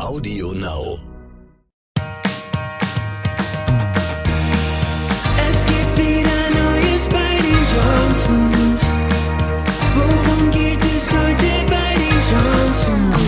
[0.00, 0.98] Audio Now.
[5.36, 8.82] Es gibt wieder Neues bei den Johnsons.
[9.94, 13.20] Worum geht es heute bei den Johnsons?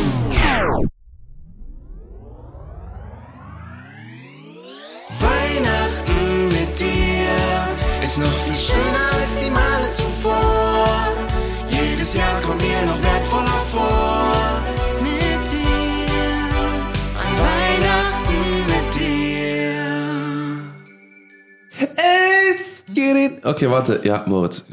[5.21, 11.09] Weihnachten mit dir ist noch viel schöner als die Male zuvor.
[11.69, 13.12] Jedes Jahr kommen wir noch wertvoller
[23.43, 24.01] Okay, warte.
[24.05, 24.65] Ja, Moritz.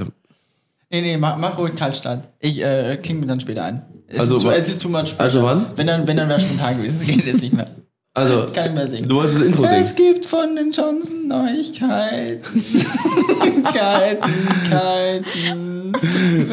[0.92, 2.28] Nee, nee, mach, mach ruhig Kaltstart.
[2.40, 3.82] Ich äh, klinge mir dann später ein.
[4.08, 5.14] Es, Also ist, es ist too much.
[5.18, 5.68] also wann?
[5.76, 6.98] Wenn dann, wenn dann wäre spontan gewesen.
[7.00, 7.68] Das geht jetzt nicht mehr.
[8.16, 9.08] Also, Kann ich mehr singen.
[9.08, 9.96] du wolltest das Intro Es singen.
[10.14, 12.42] gibt von den Johnson Neuigkeiten.
[13.64, 14.34] Keiten,
[14.70, 15.94] Keiten.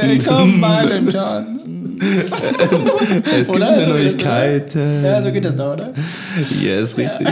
[0.01, 1.65] Willkommen bei den Johnsons.
[1.99, 3.69] Es gibt Oder?
[3.69, 4.75] So geht das, Neuigkeit.
[4.75, 5.95] Ja, so geht das da, oder?
[6.61, 7.27] Yes, richtig.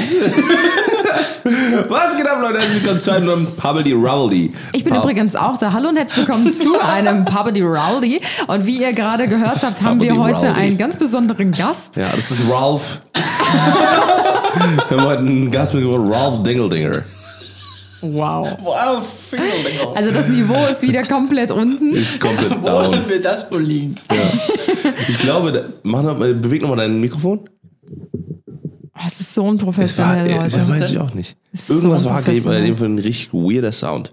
[1.88, 2.58] Was geht ab, Leute?
[2.58, 4.52] Herzlich willkommen zu einem Pubbly Rowdy.
[4.72, 5.72] Ich bin übrigens auch da.
[5.72, 8.20] Hallo und herzlich willkommen zu einem Pubbly Rowdy.
[8.48, 10.60] Und wie ihr gerade gehört habt, haben wir Pubbly heute Rowdy.
[10.60, 11.96] einen ganz besonderen Gast.
[11.96, 13.00] Ja, das ist Ralph.
[13.14, 17.02] wir haben heute einen Gast mitgebracht, Ralph Dingeldinger.
[18.00, 18.58] Wow.
[18.62, 19.96] Wow, Fingerlinger.
[19.96, 21.92] Also das Niveau ist wieder komplett unten.
[21.92, 22.86] Ist komplett Wo down.
[22.88, 23.94] wollen wir das wohl liegen?
[25.08, 27.48] Ich glaube, da- mach noch, mal- beweg nochmal dein Mikrofon.
[29.06, 30.80] Es ist so Das, war, unprofessionell, äh, das Leute.
[30.80, 31.36] weiß ich auch nicht.
[31.54, 32.64] Ist so Irgendwas war bei unprofessionell.
[32.64, 34.10] dem für ein richtig weirder Sound.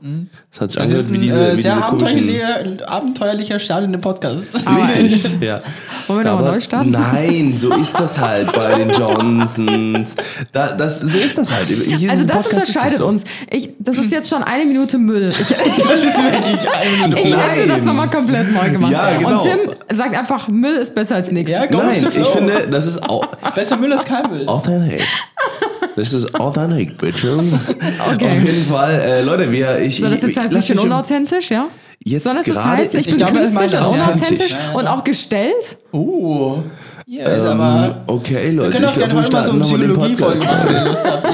[0.51, 3.59] Das hat sich Das ist angehört ein wie diese, äh, wie sehr diese abenteuerlicher, abenteuerlicher
[3.59, 4.63] Start in den Podcast.
[5.01, 5.61] Richtig, ja.
[6.05, 6.91] Wollen wir nochmal neu starten?
[6.91, 10.15] Nein, so ist das halt bei den Johnsons.
[10.53, 11.67] Da, das, so ist das halt.
[11.67, 13.07] Hier Also das Podcast unterscheidet so.
[13.07, 13.23] uns.
[13.49, 15.31] Ich, das ist jetzt schon eine Minute Müll.
[15.31, 17.21] Ich, Das ist wirklich eine Minute.
[17.27, 18.91] ich hätte das nochmal komplett neu gemacht.
[18.91, 19.41] Ja, genau.
[19.41, 21.51] Und Tim sagt einfach, Müll ist besser als nichts.
[21.51, 23.25] Ja, Nein, ich finde, das ist au
[23.55, 24.47] Besser Müll als kein Müll.
[24.47, 25.01] authentic.
[25.95, 27.41] Das ist authentic, bitches.
[28.13, 28.27] Okay.
[28.27, 29.99] Auf jeden Fall, äh, Leute, wir, ich.
[29.99, 31.67] Soll das ich, jetzt lass ich bin mich unauthentisch, ja?
[32.03, 33.47] Jetzt Soll das das gerade heißen, ich ist- bin ich glaube, er
[33.89, 34.01] und authentisch.
[34.01, 35.77] unauthentisch und auch gestellt?
[35.93, 36.63] Uh.
[37.13, 37.95] Ja, ist Ähm, aber.
[38.07, 39.79] okay, Wir Leute, können auch ich glaube, gerne wir heute mal so starten eine nochmal
[39.79, 40.63] den Psychologie-Folge Podcast.
[40.63, 41.27] machen, wenn ihr Lust habt.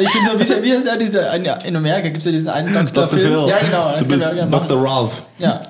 [0.00, 2.48] Ich, bin so, wie, wie ist ja diese, eine- in Amerika gibt es ja diesen
[2.48, 2.84] einen Dr.
[3.06, 3.08] Dr.
[3.08, 3.20] Phil.
[3.22, 3.30] Phil.
[3.48, 4.68] Ja, genau, das du können wir auch bist gerne machen.
[4.68, 4.82] Dr.
[4.88, 5.22] Ralph.
[5.38, 5.60] Ja.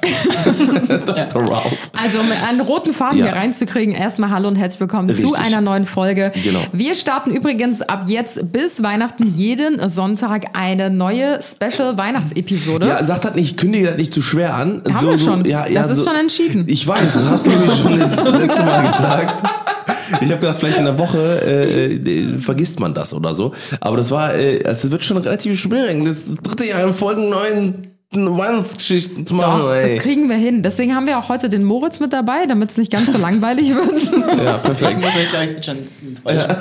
[1.07, 1.43] Dr.
[1.53, 1.91] Ralph.
[2.03, 3.27] Also, um einen roten Faden Ja.
[3.27, 5.39] hier reinzukriegen, erstmal Hallo und herzlich willkommen zu Richtig.
[5.47, 6.33] einer neuen Folge.
[6.45, 6.61] Genau.
[6.73, 12.87] Wir starten übrigens ab jetzt bis Weihnachten jeden Sonntag eine neue Special-Weihnachtsepisode.
[12.89, 14.83] Ja, sag das nicht, kündige das nicht zu schwer an.
[14.93, 15.45] Haben wir schon.
[15.47, 16.65] ja, ja, Das ist schon entschieden.
[16.69, 19.43] Ich weiß, das hast du nämlich schon das letzte Mal gesagt.
[20.21, 23.53] Ich habe gedacht, vielleicht in der Woche äh, äh, vergisst man das oder so.
[23.81, 26.05] Aber das war, äh, es wird schon relativ schwierig.
[26.05, 29.63] Das dritte Jahr in Folgen neuen Weihnachtsgeschichten zu machen.
[29.63, 30.63] Doch, das kriegen wir hin.
[30.63, 33.75] Deswegen haben wir auch heute den Moritz mit dabei, damit es nicht ganz so langweilig
[33.75, 34.05] wird.
[34.45, 35.01] ja, Ich perfekt.
[35.01, 36.57] muss euch schon enttäuschen.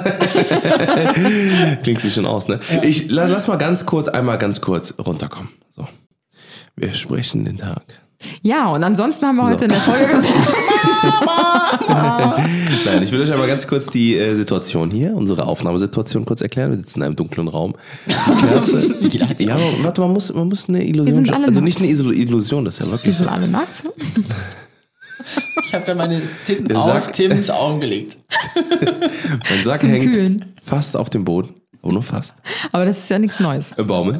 [1.83, 2.59] Klingt sich schon aus, ne?
[2.81, 5.51] Ich lass, lass mal ganz kurz, einmal ganz kurz runterkommen.
[5.75, 5.87] So.
[6.75, 7.83] Wir sprechen den Tag.
[8.41, 10.07] Ja, und ansonsten haben wir heute in der Folge.
[11.87, 16.71] Nein, ich will euch aber ganz kurz die äh, Situation hier, unsere Aufnahmesituation kurz erklären.
[16.71, 17.75] Wir sitzen in einem dunklen Raum.
[18.07, 18.13] Die
[18.47, 18.95] Kerze.
[19.43, 21.15] ja, aber warte, man muss, man muss eine Illusion.
[21.15, 23.23] sind scha- alle also nicht eine Illusion, das ist ja Wir wirklich so.
[23.23, 23.83] sind alle nackt.
[25.65, 28.19] Ich habe gerade meine Titten Der auf Tims Augen gelegt.
[29.49, 30.45] Mein Sack Zum hängt Kühlen.
[30.63, 31.55] fast auf dem Boden.
[31.85, 32.33] Aber nur fast.
[32.71, 33.71] Aber das ist ja nichts Neues.
[33.77, 34.19] Baumel.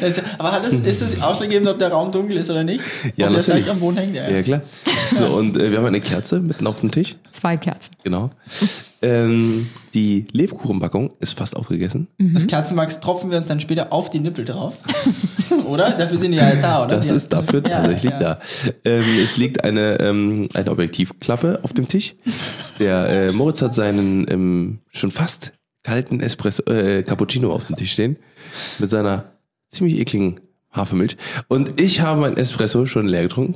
[0.00, 2.80] Das, aber hat es, ist es ausschlaggebend, ob der Raum dunkel ist oder nicht?
[2.80, 3.46] Ja, ob der natürlich.
[3.46, 4.16] direkt am Boden hängt?
[4.16, 4.30] Ja.
[4.30, 4.62] Ja, klar.
[5.18, 7.16] So, und äh, wir haben eine Kerze mitten auf dem Tisch.
[7.32, 7.90] Zwei Kerzen.
[8.02, 8.30] Genau.
[9.02, 12.08] Ähm, die Lebkuchenpackung ist fast aufgegessen.
[12.16, 14.74] Das Kerzenwachs tropfen wir uns dann später auf die Nippel drauf.
[15.66, 15.90] oder?
[15.90, 16.96] Dafür sind die ja da, oder?
[16.96, 18.18] Das ist dafür Ja, tatsächlich ja.
[18.18, 18.40] da.
[18.86, 22.14] Ähm, es liegt eine, ähm, eine Objektivklappe auf dem Tisch.
[22.78, 25.52] Der äh, Moritz hat seinen ähm, schon fast
[25.86, 28.16] kalten Espresso, äh, Cappuccino auf dem Tisch stehen.
[28.80, 29.26] Mit seiner
[29.68, 30.40] ziemlich ekligen
[30.72, 31.16] Hafermilch.
[31.46, 33.54] Und ich habe mein Espresso schon leer getrunken.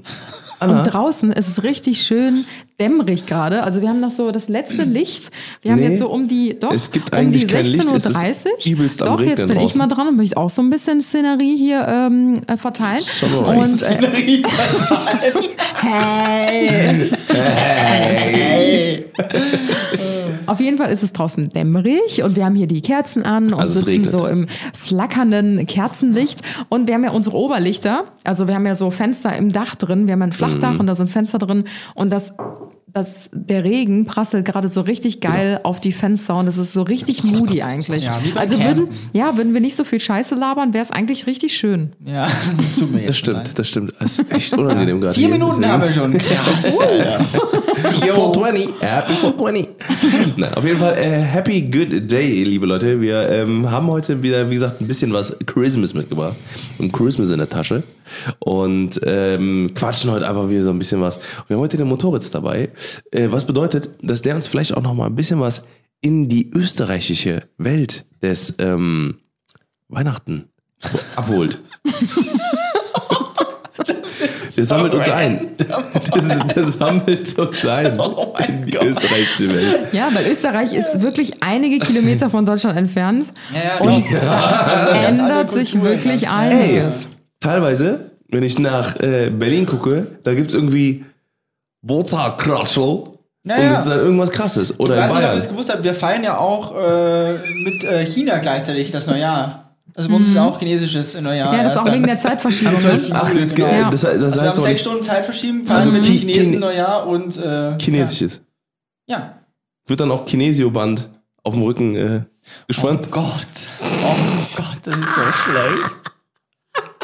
[0.60, 2.44] Anna, Und draußen ist es richtig schön
[2.78, 3.62] dämmerig gerade.
[3.64, 5.30] Also wir haben noch so das letzte Licht.
[5.62, 8.04] Wir haben Nee, jetzt so um die, doch, es gibt um die kein Licht, es
[8.06, 9.06] ist 16.30 Uhr.
[9.06, 9.78] Doch, jetzt bin ich draußen.
[9.78, 13.03] mal dran und möchte auch so ein bisschen Szenerie hier ähm, äh, verteilen.
[13.47, 14.06] Und äh,
[15.82, 19.04] hey, Hey.
[20.50, 23.60] Auf jeden Fall ist es draußen dämmerig und wir haben hier die Kerzen an und
[23.60, 26.41] Also sitzen so im flackernden Kerzenlicht.
[26.68, 28.04] Und wir haben ja unsere Oberlichter.
[28.24, 30.06] Also wir haben ja so Fenster im Dach drin.
[30.06, 30.80] Wir haben ein Flachdach Mhm.
[30.80, 31.64] und da sind Fenster drin.
[31.94, 32.34] Und das,
[32.92, 36.83] das, der Regen prasselt gerade so richtig geil auf die Fenster und es ist so
[36.83, 38.04] richtig moody eigentlich.
[38.04, 40.91] Ja, wie bei also würden, ja, würden wir nicht so viel Scheiße labern, wäre es
[40.91, 41.92] eigentlich richtig schön.
[42.04, 43.59] Ja, das tut mir das stimmt, leid.
[43.59, 43.95] das stimmt.
[43.98, 45.15] Das ist echt unangenehm gerade.
[45.15, 45.39] Vier hier.
[45.39, 46.16] Minuten haben wir schon.
[46.19, 47.25] Krass, Alter.
[48.07, 48.33] Jo.
[48.33, 48.69] 420.
[48.81, 49.69] Happy 420.
[50.37, 53.01] Na, auf jeden Fall, äh, happy good day, liebe Leute.
[53.01, 56.37] Wir ähm, haben heute wieder, wie gesagt, ein bisschen was Christmas mitgebracht.
[56.78, 57.83] Und Christmas in der Tasche.
[58.41, 61.21] Und ähm, quatschen heute einfach wieder so ein bisschen was.
[61.47, 62.71] Wir haben heute den Motoritz dabei.
[63.10, 65.62] Äh, was bedeutet, dass der uns vielleicht auch noch mal ein bisschen was
[66.00, 69.18] in die österreichische Welt des ähm,
[69.88, 70.44] Weihnachten
[71.16, 71.59] abholt.
[74.56, 75.48] Der sammelt uns ein.
[76.54, 78.84] Das sammelt uns ein Oh mein in die Gott.
[78.84, 79.92] österreichische Welt.
[79.92, 83.32] Ja, weil Österreich ist wirklich einige Kilometer von Deutschland entfernt.
[83.54, 87.09] Ja, ja, Und ganz ändert sich wirklich einiges.
[87.38, 91.04] Teilweise, wenn ich nach äh, Berlin gucke, da gibt es irgendwie
[91.82, 93.04] Wurzelkraschel.
[93.44, 93.71] Ja, und ja.
[93.71, 94.78] das ist dann irgendwas krasses.
[94.78, 95.38] Oder ich in weiß nicht, ob ihr Bayern.
[95.38, 97.32] es gewusst habt, wir feiern ja auch äh,
[97.65, 99.66] mit äh, China gleichzeitig das Neujahr.
[99.97, 101.50] Also bei uns ist auch chinesisches Neujahr.
[101.53, 101.59] Mhm.
[101.59, 102.74] Ja, das ist auch wegen der Zeitverschiebung.
[102.74, 103.09] Am 12.
[103.09, 103.21] Ne?
[103.22, 103.68] Ach, das, Genau.
[103.68, 103.91] äh, Ja.
[103.91, 106.18] das, das Also wir heißt haben aber sechs Stunden Zeit verschieben, vor Also mit Chi-
[106.21, 108.41] dem Chinesen Chine- Neujahr und äh, chinesisches.
[109.06, 109.38] Ja.
[109.86, 111.09] Wird dann auch Kinesioband
[111.42, 113.10] auf dem Rücken äh, Oh gespannt.
[113.10, 113.24] Gott.
[113.82, 114.15] Oh
[114.56, 115.92] Gott, das ist so schlecht.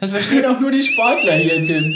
[0.00, 1.92] Das verstehen auch nur die Sportler hier, Tim.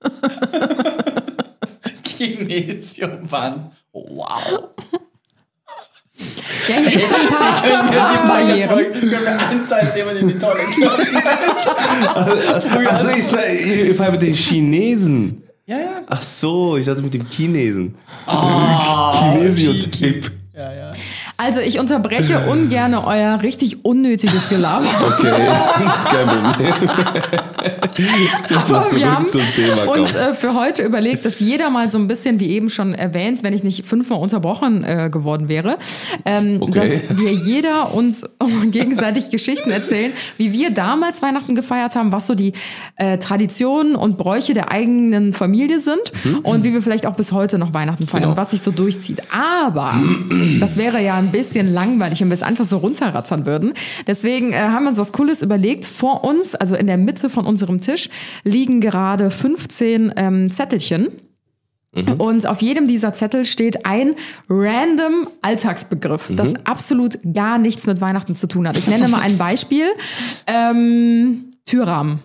[2.02, 3.72] Kinesioband.
[3.92, 4.70] Wow.
[6.68, 8.92] Ja, hier gibt es ein paar Sprachbarrieren.
[8.92, 11.06] können wir eins zu eins nehmen in die Tonne klappen?
[12.86, 13.32] Achso, ich,
[13.66, 15.42] ihr feiert mit den Chinesen.
[15.66, 16.02] Ja, ja.
[16.06, 17.96] Ach so, ich dachte mit dem Chinesen.
[18.26, 20.30] Ah, Kinesiotape.
[21.38, 24.86] Also ich unterbreche ungern euer richtig unnötiges Gelaber.
[25.06, 25.32] Okay,
[25.84, 26.72] das ist kein Problem.
[28.68, 29.26] Aber wir haben
[30.00, 33.42] uns äh, für heute überlegt, dass jeder mal so ein bisschen, wie eben schon erwähnt,
[33.42, 35.78] wenn ich nicht fünfmal unterbrochen äh, geworden wäre,
[36.24, 37.02] ähm, Okay.
[37.08, 38.22] dass wir jeder uns
[38.66, 42.52] gegenseitig Geschichten erzählen, wie wir damals Weihnachten gefeiert haben, was so die
[42.96, 46.12] äh, Traditionen und Bräuche der eigenen Familie sind
[46.42, 48.26] und wie wir vielleicht auch bis heute noch Weihnachten feiern, Mhm.
[48.30, 48.36] Genau.
[48.36, 49.22] was sich so durchzieht.
[49.32, 49.94] Aber
[50.60, 53.74] das wäre ja ein bisschen langweilig, wenn wir es einfach so runterrattern würden.
[54.06, 55.84] Deswegen äh, haben wir uns was Cooles überlegt.
[55.84, 58.08] Vor uns, also in der Mitte von unserem Tisch,
[58.44, 61.08] liegen gerade 15 ähm, Zettelchen.
[62.18, 64.16] Und auf jedem dieser Zettel steht ein
[64.50, 68.76] random Alltagsbegriff, das absolut gar nichts mit Weihnachten zu tun hat.
[68.76, 69.86] Ich nenne mal ein Beispiel.
[70.46, 72.20] Ähm, Türrahmen.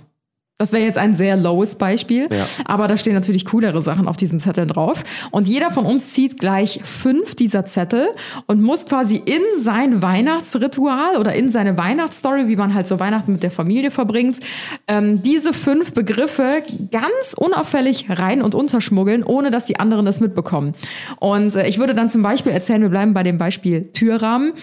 [0.61, 2.45] Das wäre jetzt ein sehr lowes Beispiel, Ja.
[2.65, 5.01] aber da stehen natürlich coolere Sachen auf diesen Zetteln drauf.
[5.31, 8.09] Und jeder von uns zieht gleich fünf dieser Zettel
[8.45, 13.31] und muss quasi in sein Weihnachtsritual oder in seine Weihnachtsstory, wie man halt so Weihnachten
[13.31, 14.39] mit der Familie verbringt,
[14.87, 16.61] ähm, diese fünf Begriffe
[16.91, 20.73] ganz unauffällig rein und unterschmuggeln, ohne dass die anderen das mitbekommen.
[21.19, 24.53] Und äh, ich würde dann zum Beispiel erzählen, wir bleiben bei dem Beispiel Türrahmen.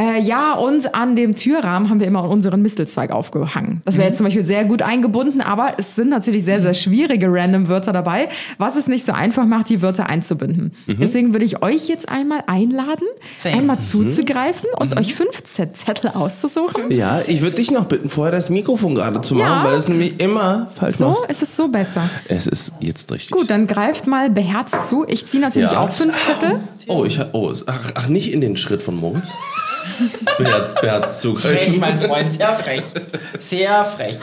[0.00, 3.82] Äh, ja, und an dem Türrahmen haben wir immer unseren Mistelzweig aufgehangen.
[3.84, 7.26] Das wäre jetzt zum Beispiel sehr gut eingebunden, aber es sind natürlich sehr, sehr schwierige
[7.30, 8.28] random Wörter dabei,
[8.58, 10.72] was es nicht so einfach macht, die Wörter einzubinden.
[10.86, 13.06] Deswegen würde ich euch jetzt einmal einladen,
[13.36, 13.56] Same.
[13.58, 16.90] einmal zuzugreifen und euch fünf Zettel auszusuchen.
[16.90, 19.64] Ja, ich würde dich noch bitten, vorher das Mikrofon gerade zu machen, Ja.
[19.64, 21.30] weil es nämlich immer falsch So machst.
[21.30, 22.08] ist es so besser.
[22.28, 23.30] Es ist jetzt richtig.
[23.30, 25.04] Gut, dann greift mal beherzt zu.
[25.08, 25.80] Ich ziehe natürlich Ja.
[25.80, 26.60] auch fünf Zettel.
[26.88, 29.30] Oh, ich oh, ach, ach, nicht in den Schritt von Moritz.
[30.38, 31.80] Beherz, beherz Frech, zugreifen.
[31.80, 32.82] mein Freund, sehr frech.
[33.38, 34.16] Sehr frech.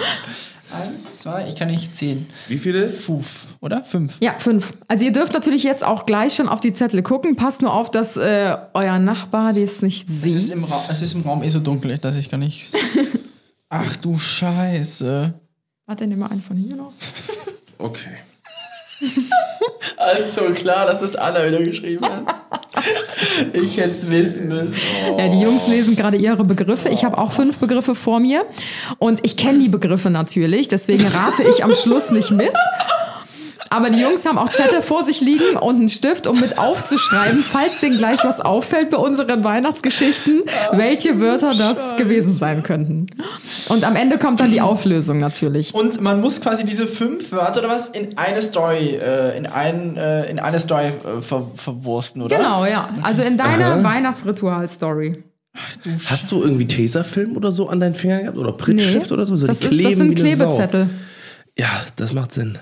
[0.72, 2.28] Eins, zwei, ich kann nicht zählen.
[2.48, 2.90] Wie viele?
[2.90, 3.84] Fünf, oder?
[3.84, 4.16] Fünf.
[4.20, 4.74] Ja, fünf.
[4.88, 7.36] Also ihr dürft natürlich jetzt auch gleich schon auf die Zettel gucken.
[7.36, 10.56] Passt nur auf, dass äh, euer Nachbar das nicht Es ist, sieht.
[10.56, 12.72] im Raum, es ist im Raum eh so dunkel, dass ich gar nichts.
[13.70, 15.34] Ach du Scheiße.
[15.88, 16.94] Warte, nimm mal einen von hier noch.
[17.78, 18.18] Okay.
[19.98, 22.59] Also klar, dass das Anna wieder geschrieben hat.
[23.54, 24.76] Ich hätte es wissen müssen.
[25.18, 26.90] Ja, die Jungs lesen gerade ihre Begriffe.
[26.90, 28.46] Ich habe auch fünf Begriffe vor mir.
[28.98, 30.68] Und ich kenne die Begriffe natürlich.
[30.68, 32.54] Deswegen rate ich am Schluss nicht mit.
[33.70, 37.44] Aber die Jungs haben auch Zettel vor sich liegen und einen Stift, um mit aufzuschreiben,
[37.44, 43.08] falls denen gleich was auffällt bei unseren Weihnachtsgeschichten, welche Wörter das gewesen sein könnten.
[43.70, 45.74] Und am Ende kommt dann die Auflösung natürlich.
[45.74, 49.98] Und man muss quasi diese fünf Wörter oder was in eine Story, äh, in, ein,
[49.98, 52.38] äh, in eine Story äh, ver verwursten, oder?
[52.38, 52.90] Genau, ja.
[53.04, 55.24] Also in deiner Weihnachtsritual-Story.
[56.06, 58.38] Hast du irgendwie Tesafilm oder so an deinen Fingern gehabt?
[58.38, 59.36] Oder Prittstift oder so?
[59.36, 59.48] so?
[59.48, 60.16] Das, ist, das sind.
[60.16, 60.90] Klebezettel.
[61.58, 62.58] Ja, das macht Sinn.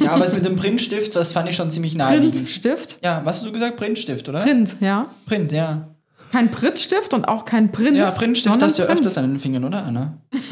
[0.00, 2.34] Ja, aber das mit dem Printstift, das fand ich schon ziemlich naheliegend.
[2.34, 2.98] Printstift?
[3.04, 3.76] Ja, was hast du gesagt?
[3.76, 4.40] Printstift, oder?
[4.40, 5.06] Print, ja.
[5.26, 5.88] Print, ja.
[6.32, 7.96] Kein Prittstift und auch kein Print.
[7.96, 10.14] Ja, Printstift hast du ja öfters an den Fingern, oder, Anna?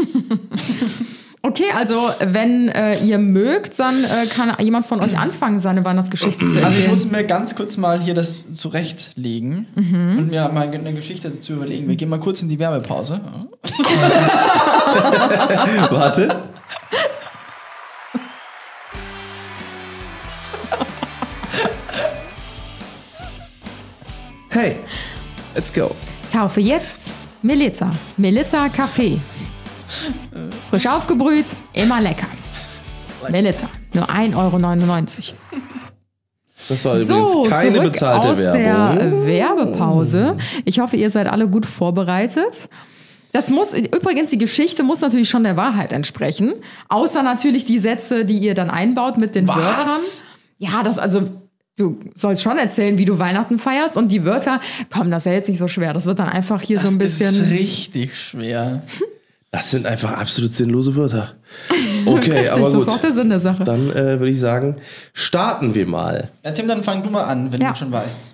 [1.43, 6.41] Okay, also wenn äh, ihr mögt, dann äh, kann jemand von euch anfangen, seine Weihnachtsgeschichte
[6.41, 6.91] zu Also ich erzählen.
[6.91, 11.89] muss mir ganz kurz mal hier das zurechtlegen und mir mal eine Geschichte dazu überlegen.
[11.89, 13.23] Wir gehen mal kurz in die Werbepause.
[15.91, 16.29] Warte.
[24.52, 24.76] Hey,
[25.54, 25.95] let's go.
[26.33, 27.92] Kaufe jetzt Melita.
[28.16, 29.21] Melita Kaffee.
[30.71, 32.26] Frisch aufgebrüht, immer lecker.
[33.30, 33.69] Melita.
[33.95, 35.37] Nur 1,99 Euro.
[36.69, 38.99] Das war So, übrigens keine zurück bezahlte aus Werbung.
[38.99, 40.37] der Werbepause.
[40.64, 42.69] Ich hoffe, ihr seid alle gut vorbereitet.
[43.33, 46.54] Das muss, übrigens, die Geschichte muss natürlich schon der Wahrheit entsprechen.
[46.88, 49.57] Außer natürlich die Sätze, die ihr dann einbaut mit den Was?
[49.57, 50.00] Wörtern.
[50.59, 51.40] Ja, das also,
[51.81, 53.97] du sollst schon erzählen, wie du Weihnachten feierst.
[53.97, 54.61] Und die Wörter,
[54.93, 55.93] komm, das ist ja jetzt nicht so schwer.
[55.93, 57.45] Das wird dann einfach hier so ein ist bisschen.
[57.51, 58.83] richtig schwer.
[59.51, 61.33] Das sind einfach absolut sinnlose Wörter.
[62.07, 62.83] Okay, Richtig, aber das gut.
[62.83, 63.65] ist auch der Sinn der Sache.
[63.65, 64.77] Dann äh, würde ich sagen,
[65.13, 66.31] starten wir mal.
[66.45, 67.71] Ja, Tim, dann fang du mal an, wenn Ja.
[67.71, 68.33] du schon weißt.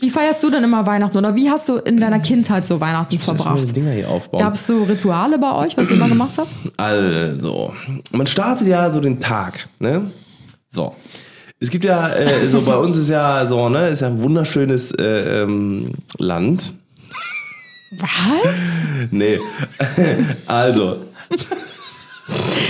[0.00, 1.16] Wie feierst du denn immer Weihnachten?
[1.16, 3.68] Oder wie hast du in deiner Kindheit so Weihnachten mal verbracht?
[3.68, 4.40] die Dinger hier aufbauen.
[4.42, 6.52] Gab es so Rituale bei euch, was ihr immer gemacht habt?
[6.76, 7.72] Also,
[8.10, 10.10] man startet ja so den Tag, ne?
[10.70, 10.96] So.
[11.62, 14.90] Es gibt ja, äh, so bei uns ist ja so, ne, ist ja ein wunderschönes
[14.98, 16.72] äh, ähm, Land.
[17.92, 18.56] Was?
[19.12, 19.38] Nee.
[20.46, 21.04] also,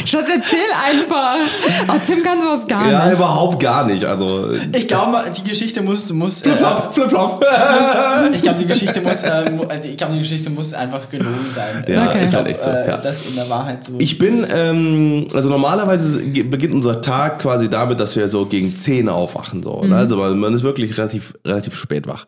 [0.05, 1.37] Schatz, erzähl einfach.
[1.89, 3.17] Oh, Tim kann sowas gar ja, nicht.
[3.17, 4.05] überhaupt gar nicht.
[4.05, 6.13] Also, Ich glaube, die Geschichte muss.
[6.13, 7.41] muss äh, flip-flop, flip-flop.
[7.41, 9.23] muss- ich glaube, die Geschichte muss.
[9.23, 9.51] Äh, äh,
[9.91, 11.85] ich glaube, die Geschichte muss einfach gelogen sein.
[11.87, 12.25] Ja, Okay.
[12.25, 12.71] ist halt glaub, echt so.
[12.71, 12.97] Äh, Ja.
[12.97, 13.93] Das in der Wahrheit so.
[13.99, 19.09] Ich bin, ähm, also normalerweise beginnt unser Tag quasi damit, dass wir so gegen 10
[19.09, 19.63] aufwachen.
[19.63, 19.97] So, ne?
[19.97, 22.27] Also man, man ist wirklich relativ, relativ spät wach.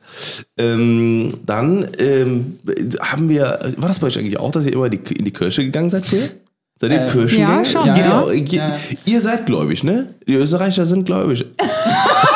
[0.56, 2.58] Ähm, dann ähm,
[3.00, 5.64] haben wir, war das bei euch eigentlich auch, dass ihr immer die, in die Kirche
[5.64, 6.28] gegangen seid früher?
[6.76, 7.58] Seid ihr Äh, Kirchengänger?
[7.58, 7.94] ja, schon, ja.
[8.32, 8.76] Ihr, Ja.
[9.04, 10.08] ihr seid gläubig, ne?
[10.26, 11.44] Die Österreicher sind gläubig.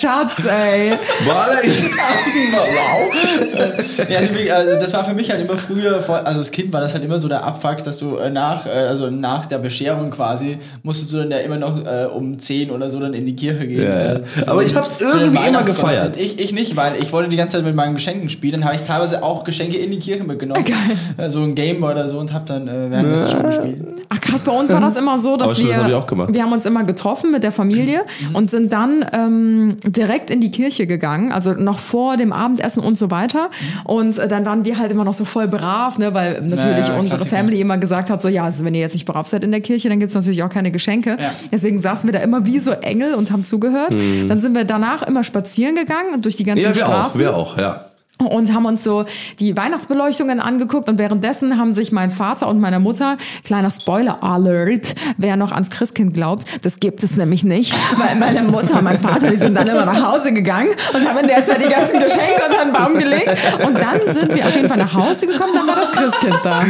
[0.00, 0.92] Schatz, ey.
[1.26, 1.82] War ich?
[1.82, 4.08] wow.
[4.46, 7.04] ja, also, das war für mich halt immer früher, also als Kind war das halt
[7.04, 11.12] immer so der Abfuck, dass du äh, nach, äh, also nach der Bescherung quasi, musstest
[11.12, 13.82] du dann ja immer noch äh, um 10 oder so dann in die Kirche gehen.
[13.82, 16.16] Ja, äh, Aber ich hab's irgendwie immer gefeiert.
[16.16, 18.76] Ich, ich nicht, weil ich wollte die ganze Zeit mit meinen Geschenken spielen, dann habe
[18.76, 20.64] ich teilweise auch Geschenke in die Kirche mitgenommen.
[20.64, 20.76] Geil.
[21.16, 23.80] Äh, So ein Gameboy oder so und habe dann äh, währenddessen schon gespielt.
[24.14, 26.32] Ach krass, bei uns war das immer so, dass wir, das hab auch gemacht.
[26.32, 28.02] wir haben uns immer getroffen mit der Familie
[28.32, 32.96] und sind dann ähm, direkt in die Kirche gegangen, also noch vor dem Abendessen und
[32.96, 33.50] so weiter.
[33.84, 36.94] Und äh, dann waren wir halt immer noch so voll brav, ne, weil natürlich Ja,
[36.94, 37.36] ja, unsere Klassiker.
[37.36, 39.60] Family immer gesagt hat, so ja, also wenn ihr jetzt nicht brav seid in der
[39.60, 41.16] Kirche, dann gibt's natürlich auch keine Geschenke.
[41.20, 41.32] Ja.
[41.50, 43.94] Deswegen saßen wir da immer wie so Engel und haben zugehört.
[44.28, 47.36] Dann sind wir danach immer spazieren gegangen durch die ganzen Ja, wir auch, Straßen wir
[47.36, 47.86] auch, ja.
[48.18, 49.04] Und haben uns so
[49.40, 54.94] die Weihnachtsbeleuchtungen angeguckt und währenddessen haben sich mein Vater und meine Mutter, kleiner Spoiler Alert,
[55.16, 58.98] wer noch ans Christkind glaubt, das gibt es nämlich nicht, weil meine Mutter und mein
[58.98, 61.98] Vater, die sind dann immer nach Hause gegangen und haben in der Zeit die ganzen
[62.00, 63.30] Geschenke unter den Baum gelegt
[63.66, 66.64] und dann sind wir auf jeden Fall nach Hause gekommen, dann war das Christkind da.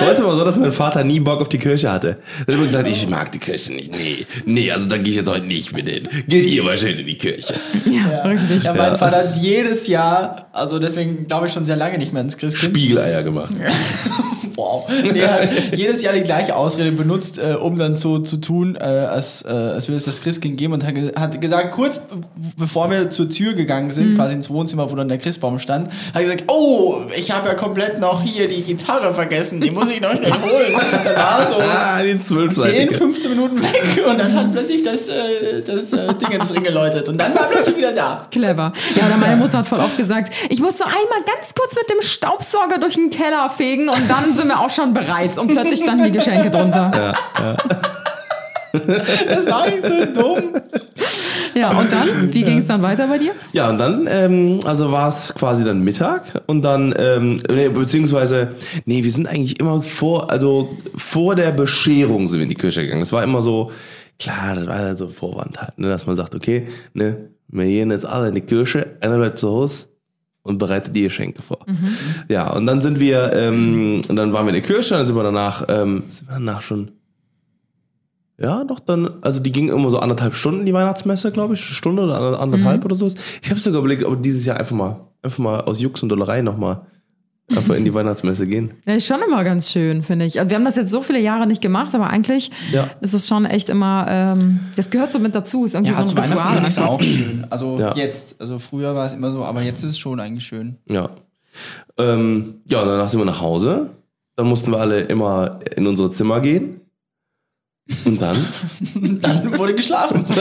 [0.00, 2.18] Bei uns war so, dass mein Vater nie Bock auf die Kirche hatte.
[2.38, 3.92] Er hat immer gesagt, ich mag die Kirche nicht.
[3.92, 6.08] Nee, nee, also da gehe ich jetzt heute nicht mit hin.
[6.26, 7.54] Geht ihr mal schön in die Kirche.
[7.84, 8.62] Ja, richtig.
[8.62, 12.22] Ja, mein Vater hat jedes Jahr, also deswegen glaube ich schon sehr lange nicht mehr
[12.22, 12.70] ins Christkind.
[12.76, 13.52] Spiegeleier gemacht.
[14.56, 14.88] Wow.
[15.02, 18.76] Nee, er hat jedes Jahr die gleiche Ausrede benutzt, äh, um dann so zu tun,
[18.76, 22.20] äh, als, äh, als würde es das Christkind geben und hat, hat gesagt, kurz be-
[22.56, 26.14] bevor wir zur Tür gegangen sind, quasi ins Wohnzimmer, wo dann der Christbaum stand, hat
[26.14, 30.00] er gesagt, oh, ich habe ja komplett noch hier die Gitarre vergessen, die muss ich
[30.00, 30.72] noch schnell holen.
[31.04, 32.94] Dann war so Ah, die 10, zwölfseitige.
[32.94, 37.08] 15 Minuten weg und dann hat plötzlich das, äh, das äh, Ding ins Ring geläutet
[37.08, 38.22] und dann war er plötzlich wieder da.
[38.30, 38.72] Clever.
[38.94, 41.88] Ja, oder meine Mutter hat voll oft gesagt, ich muss so einmal ganz kurz mit
[41.90, 45.80] dem Staubsauger durch den Keller fegen und dann sind wir auch schon bereit und plötzlich
[45.80, 47.14] standen die Geschenke drunter.
[48.74, 50.52] Das war nicht so dumm.
[51.54, 52.32] Ja, und dann?
[52.32, 53.32] Wie ging es dann weiter bei dir?
[53.52, 58.54] Ja, und dann, ähm, also war es quasi dann Mittag und dann, ähm, nee, beziehungsweise,
[58.84, 62.82] nee, wir sind eigentlich immer vor, also vor der Bescherung sind wir in die Kirche
[62.82, 63.02] gegangen.
[63.02, 63.70] Das war immer so,
[64.18, 68.06] klar, das war so Vorwand halt, ne, dass man sagt, okay, ne, wir gehen jetzt
[68.06, 69.86] alle in die Kirche, einer bleibt zu Hause
[70.44, 71.58] und bereitet die Geschenke vor.
[72.28, 75.16] Ja, und dann sind wir, ähm, und dann waren wir in der Kirche, dann sind
[75.16, 76.92] wir danach, ähm, sind wir danach schon,
[78.38, 81.74] ja, doch, dann, also die ging immer so anderthalb Stunden, die Weihnachtsmesse, glaube ich, eine
[81.74, 83.10] Stunde oder ander- anderthalb oder so.
[83.42, 86.42] Ich habe sogar überlegt, ob dieses Jahr einfach mal, einfach mal aus Jux und Dollerei
[86.42, 86.82] nochmal
[87.50, 88.72] einfach in die Weihnachtsmesse gehen.
[88.86, 90.38] Ja, ist schon immer ganz schön, finde ich.
[90.38, 92.88] Also wir haben das jetzt so viele Jahre nicht gemacht, aber eigentlich Ja.
[93.00, 96.14] ist es schon echt immer, ähm, das gehört so mit dazu, ist irgendwie Ja, so
[96.16, 96.56] ein Ritual.
[96.56, 96.90] ist es einfach.
[96.90, 97.46] auch schön.
[97.50, 97.94] Also Ja.
[97.96, 100.76] jetzt, also früher war es immer so, aber jetzt ist es schon eigentlich schön.
[100.88, 101.10] Ja.
[101.98, 103.90] Ähm, ja, und danach sind wir nach Hause.
[104.36, 106.80] Dann mussten wir alle immer in unsere Zimmer gehen.
[108.06, 108.46] Und dann?
[109.20, 110.24] Dann wurde geschlafen.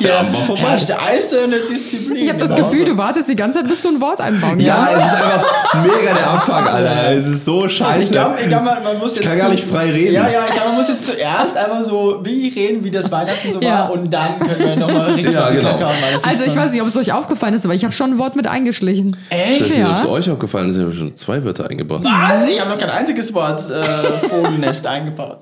[0.00, 0.62] Der Abend war vorbei.
[0.62, 2.16] Herrschte eiserne Disziplin.
[2.16, 4.58] Ich habe das im Gefühl, du wartest die ganze Zeit, bis du ein Wort einbauen
[4.58, 5.44] Ja, es ist einfach
[5.82, 7.10] mega der Abfuck, Alter.
[7.16, 8.04] Es ist so scheiße.
[8.04, 9.28] Ich glaube, ich glaub, man, man muss jetzt.
[9.28, 10.14] kann gar nicht frei reden.
[10.14, 13.52] Ja, ja, ich glaube, man muss jetzt zuerst einfach so wie reden, wie das Weihnachten
[13.52, 13.80] so Ja.
[13.80, 15.78] war und dann können wir nochmal richtig Ja, genau.
[15.78, 18.12] Das Also ist ich weiß nicht, ob es euch aufgefallen ist, aber ich habe schon
[18.12, 19.14] ein Wort mit eingeschlichen.
[19.28, 19.60] Das Echt?
[19.60, 19.98] ist Ja.
[19.98, 22.00] zu euch aufgefallen, es sind ja schon zwei Wörter eingebaut.
[22.02, 22.48] Was?
[22.48, 25.40] Ich habe noch kein einziges Wort äh, Vogelnest eingebaut.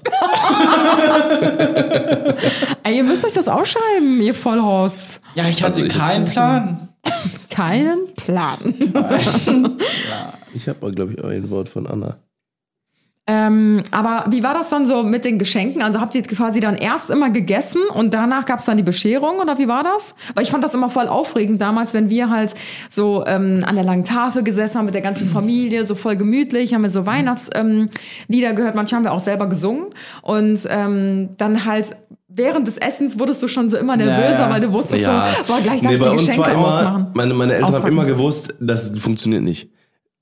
[2.82, 5.20] Ey, ihr müsst euch das aufschreiben, ihr Vollhorst.
[5.34, 6.88] Ja, ich hatte Also ich keinen Plan.
[7.50, 9.78] Keinen Plan.
[10.56, 12.16] Ich habe, glaube ich, auch ein Wort von Anna.
[13.26, 15.82] Ähm, aber wie war das dann so mit den Geschenken?
[15.82, 19.38] Also habt ihr quasi dann erst immer gegessen und danach gab es dann die Bescherung
[19.38, 20.14] oder wie war das?
[20.34, 22.54] Weil ich fand das immer voll aufregend damals, wenn wir halt
[22.90, 26.74] so ähm, an der langen Tafel gesessen haben mit der ganzen Familie, so voll gemütlich,
[26.74, 27.88] haben wir so Weihnachtslieder ähm,
[28.28, 29.86] gehört, manchmal haben wir auch selber gesungen
[30.20, 31.96] und ähm, dann halt
[32.28, 34.50] während des Essens wurdest du schon so immer nervöser, ja.
[34.50, 37.06] weil du wusstest so, boah, gleich darf Nee, ich die Geschenke immer, ausmachen.
[37.14, 37.86] Meine, meine Eltern Auspacken.
[37.86, 39.70] haben immer gewusst, das funktioniert nicht.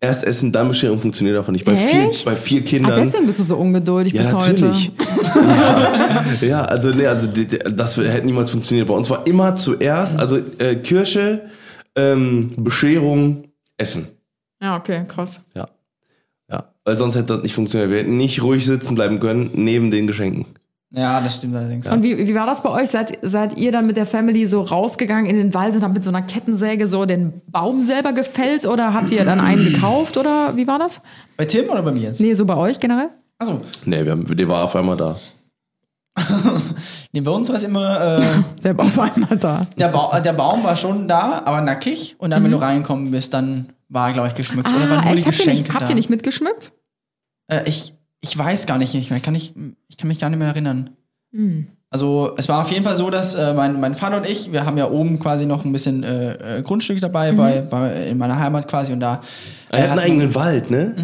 [0.04, 1.64] Erst Essen, dann Bescherung funktioniert einfach nicht.
[1.64, 3.04] Bei vier, bei vier Ah, Kindern.
[3.04, 4.90] deswegen bist du so ungeduldig ja, bis natürlich.
[4.98, 6.40] heute.
[6.40, 7.28] ja, ja, also, nee, also
[7.70, 8.88] das hätte niemals funktioniert.
[8.88, 11.42] Bei uns war immer zuerst, also äh, Kirche,
[11.94, 13.44] ähm, Bescherung,
[13.76, 14.08] Essen.
[14.60, 15.40] Ja, okay, krass.
[15.54, 15.68] Ja.
[16.50, 17.88] Ja, weil sonst hätte das nicht funktioniert.
[17.92, 20.46] Wir hätten nicht ruhig sitzen bleiben können neben den Geschenken.
[20.94, 21.90] Ja, das stimmt allerdings.
[21.90, 22.90] Und wie, wie war das bei euch?
[22.90, 26.04] Seid, seid ihr dann mit der Family so rausgegangen in den Wald und habt mit
[26.04, 30.54] so einer Kettensäge so den Baum selber gefällt oder habt ihr dann einen gekauft oder
[30.54, 31.00] wie war das?
[31.38, 32.20] Bei Tim oder bei mir jetzt?
[32.20, 33.08] Nee, so bei euch generell?
[33.38, 33.62] Achso.
[33.86, 35.16] Nee, wir haben, der war auf einmal da.
[37.14, 38.22] Nee, bei uns war es immer, äh,
[38.64, 39.66] Der Baum war einmal da.
[39.78, 42.16] der, ba der Baum war schon da, aber nackig.
[42.18, 44.66] Und dann, wenn du reingekommen bist, dann war er, glaube ich, geschmückt.
[44.68, 44.84] oder Mhm.
[44.92, 45.26] Ah, waren nur die echt?
[45.26, 46.72] Habt ihr, Geschenke nicht, habt ihr nicht mitgeschmückt?
[47.48, 49.20] Äh, ich, ich weiß gar nicht mehr.
[49.20, 49.52] Kann ich,
[49.88, 50.90] ich kann mich gar nicht mehr erinnern.
[51.32, 51.66] Hm.
[51.90, 54.64] Also es war auf jeden Fall so, dass äh, mein, mein Vater und ich, wir
[54.64, 57.36] haben ja oben quasi noch ein bisschen äh, äh, Grundstück dabei Mhm.
[57.36, 59.20] bei, bei, in meiner Heimat quasi und da
[59.70, 60.94] Er hat einen hat- eigenen Wald, ne?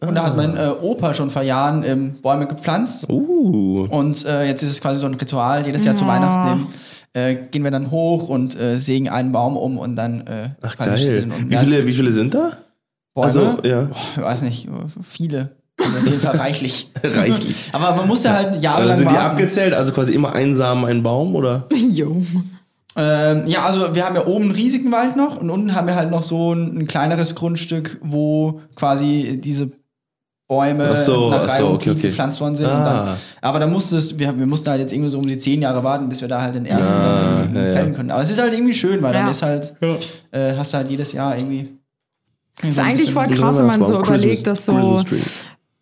[0.00, 3.88] und da hat mein äh, Opa schon vor Jahren ähm, Bäume gepflanzt Uh.
[3.90, 6.10] und äh, jetzt ist es quasi so ein Ritual, jedes Jahr zu Ja.
[6.12, 6.68] Weihnachten
[7.12, 10.76] äh, gehen wir dann hoch und äh, sägen einen Baum um und dann äh, Ach
[10.76, 11.30] quasi geil.
[11.48, 12.52] Wie viele, wie viele sind da?
[13.12, 13.26] Bäume?
[13.26, 13.82] Also, ja.
[13.82, 14.70] Boah, ich weiß nicht, äh,
[15.02, 15.50] viele.
[15.78, 16.90] Also auf jeden Fall reichlich.
[17.02, 17.54] Reichlich.
[17.72, 19.30] Aber man musste halt Also jahrelang sind die warten.
[19.30, 19.74] abgezählt?
[19.74, 21.66] Also quasi immer ein Samen, ein Baum, oder?
[21.90, 22.20] Jo.
[22.96, 25.94] Ähm, ja, also wir haben ja oben einen riesigen Wald noch und unten haben wir
[25.94, 29.70] halt noch so ein, ein kleineres Grundstück, wo quasi diese
[30.48, 32.00] Bäume so, nach ach so, okay, okay.
[32.00, 32.66] gepflanzt worden sind.
[32.66, 32.78] Ah.
[32.78, 35.36] Und dann, aber da musste es, wir, wir mussten halt jetzt irgendwie so um die
[35.36, 37.72] zehn Jahre warten, bis wir da halt den ersten Ah, dann ja, ja.
[37.74, 38.10] fällen können.
[38.10, 39.30] Aber es ist halt irgendwie schön, weil dann Ja.
[39.30, 39.74] ist halt,
[40.32, 41.68] äh, hast du halt jedes Jahr irgendwie.
[42.62, 45.02] Das ist eigentlich voll krass, wenn man so überlegt, dass so.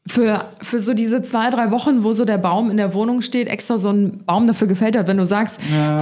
[0.09, 3.49] Für, für so diese zwei, drei Wochen, wo so der Baum in der Wohnung steht,
[3.49, 5.07] extra so ein Baum dafür gefällt hat.
[5.09, 5.59] Wenn du sagst,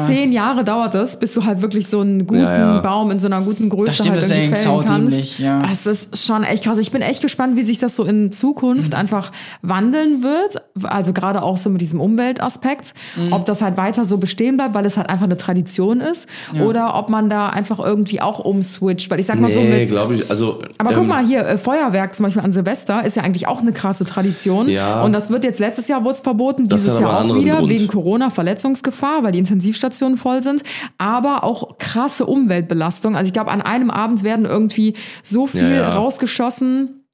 [0.07, 2.81] zehn Jahre dauert es, bis du halt wirklich so einen guten Ja, ja.
[2.81, 5.11] Baum in so einer guten Größe Das stimmt, halt das ist irgendwie eigentlich fällen kannst.
[5.17, 5.63] saudämlich, ja.
[5.67, 6.79] Das ist schon echt krass.
[6.79, 8.99] Ich bin echt gespannt, wie sich das so in Zukunft Mhm.
[8.99, 9.31] einfach
[9.63, 10.57] wandeln wird.
[10.83, 12.93] Also gerade auch so mit diesem Umweltaspekt.
[13.17, 13.33] Mhm.
[13.33, 16.29] Ob das halt weiter so bestehen bleibt, weil es halt einfach eine Tradition ist.
[16.63, 19.11] Oder ob man da einfach irgendwie auch umswitcht.
[19.11, 20.31] Weil ich sag mal so, Nee, mit, glaube ich.
[20.31, 23.47] Also, aber ähm, guck mal hier, äh, Feuerwerk zum Beispiel an Silvester ist ja eigentlich
[23.47, 24.69] auch eine krasse Tradition.
[24.69, 25.03] Ja.
[25.03, 27.71] Und das wird jetzt letztes Jahr wurde es verboten, Das dieses Jahr auch wieder Grund.
[27.71, 30.65] wegen Corona Verletzungsgefahr, weil die Intensivstationen voll sind.
[30.99, 33.15] Aber auch krasse Umweltbelastung.
[33.15, 35.95] Also ich glaube, an einem Abend werden irgendwie so viel Ja, ja.
[35.95, 37.05] rausgeschossen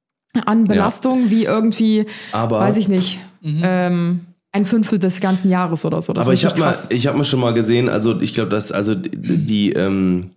[0.45, 4.21] an Belastung wie irgendwie, Aber- weiß ich nicht, ähm,
[4.53, 6.11] ein Fünftel des ganzen Jahres oder so.
[6.13, 8.71] Das aber ich habe mal, ich habe mal schon mal gesehen, also ich glaube, dass
[8.71, 10.31] also die, die, ähm,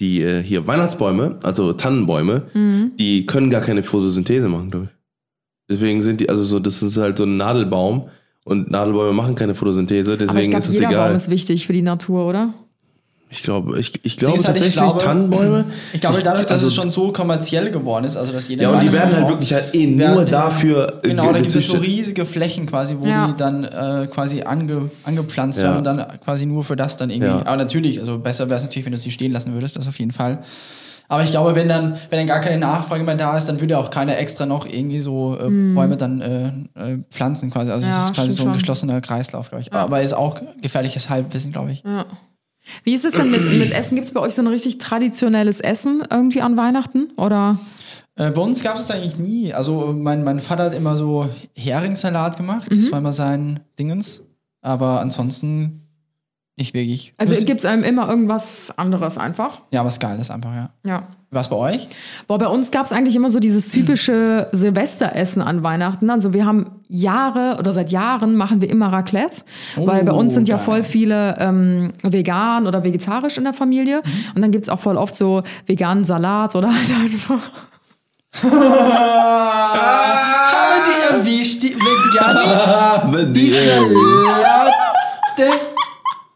[0.00, 2.92] die äh, hier Weihnachtsbäume, also Tannenbäume, Mhm.
[2.98, 4.99] die können gar keine Photosynthese machen, glaube ich.
[5.70, 8.08] Deswegen sind die, also so, das ist halt so ein Nadelbaum
[8.44, 11.08] und Nadelbäume machen keine Photosynthese, Aber ich deswegen glaube, ist es jeder egal.
[11.08, 12.52] Baum ist wichtig für die Natur, oder?
[13.32, 15.64] ich glaube, ich, ich glaube halt, ich tatsächlich glaube- Tannenbäume.
[15.92, 18.64] Ich glaube, dadurch, dass also- es schon so kommerziell geworden ist, also dass jeder.
[18.64, 21.76] Ja, und die werden halt wirklich halt eh nur dafür Genau, da gibt es so
[21.76, 23.28] riesige Flächen quasi, wo Ja.
[23.28, 25.66] die dann äh, quasi ange, angepflanzt Ja.
[25.66, 27.28] werden und dann quasi nur für das dann irgendwie.
[27.30, 27.46] Ja.
[27.46, 30.00] Aber natürlich, also besser wäre es natürlich, wenn du sie stehen lassen würdest, das auf
[30.00, 30.40] jeden Fall.
[31.10, 33.76] Aber ich glaube, wenn dann, wenn dann gar keine Nachfrage mehr da ist, dann würde
[33.78, 36.46] auch keiner extra noch irgendwie so äh, Bäume dann äh,
[36.92, 37.72] äh, pflanzen quasi.
[37.72, 38.52] Also es Ja, ist quasi so ein schon.
[38.58, 39.72] geschlossener Kreislauf, glaube ich.
[39.72, 41.82] Aber ist auch gefährliches Halbwissen, glaube ich.
[41.82, 42.04] Ja.
[42.84, 43.96] Wie ist es denn mit, mit Essen?
[43.96, 47.08] Gibt es bei euch so ein richtig traditionelles Essen irgendwie an Weihnachten?
[47.16, 47.58] Oder?
[48.14, 49.52] Äh, bei uns gab es eigentlich nie.
[49.52, 52.70] Also mein, mein Vater hat immer so Heringssalat gemacht.
[52.70, 52.76] Mhm.
[52.82, 54.22] Das war immer sein Dingens.
[54.62, 55.88] Aber ansonsten
[56.56, 57.14] Nicht wirklich.
[57.16, 59.60] Also gibt es einem immer irgendwas anderes einfach.
[59.70, 60.70] ja, was geil ist einfach, ja.
[60.84, 61.04] Ja.
[61.30, 61.86] Was bei euch?
[62.26, 66.10] Boah, bei uns gab es eigentlich immer so dieses typische Silvesteressen an Weihnachten.
[66.10, 69.42] Also wir haben Jahre oder seit Jahren machen wir immer Raclette,
[69.76, 70.64] weil bei uns sind ja geil.
[70.64, 74.02] voll viele ähm, vegan oder vegetarisch in der Familie.
[74.34, 77.42] Und dann gibt's auch voll oft so veganen Salat oder halt einfach.
[79.70, 83.24] Haben die erwischt, die Veganer?
[83.32, 83.92] Die Die, äh, Salate.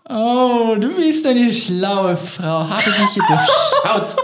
[0.09, 2.69] Oh, du bist eine schlaue Frau.
[2.69, 2.83] Habe
[3.15, 4.17] hier durchschaut.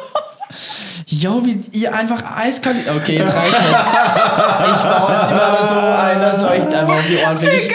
[1.07, 2.85] Jo, wie ihr einfach eiskalt.
[2.88, 3.87] Okay, jetzt reicht es.
[3.87, 7.75] Ich baue jetzt immer so ein, dass euch einfach auf die Ohren fliegt.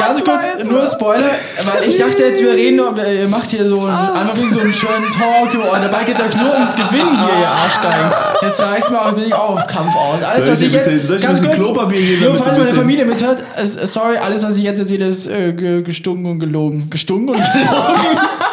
[0.00, 1.30] Ganz kurz, nur Spoiler,
[1.64, 4.60] weil ich dachte jetzt, wir reden, nur- ihr macht hier so einen, einfach wegen so
[4.60, 8.10] einen schönen Talk und dabei geht es euch nur ums Gewinnen hier, ihr Arschgeigen.
[8.42, 10.22] Jetzt reicht's mir auch, bin ich auch auf Kampf aus.
[10.22, 13.38] Alles, was ich jetzt, ganz kurz, nur falls meine Familie mithört,
[13.84, 16.88] sorry, alles, was ich jetzt erzähle, ist äh, ge- gestunken und gelogen.
[16.90, 18.00] Gestunken und gelogen.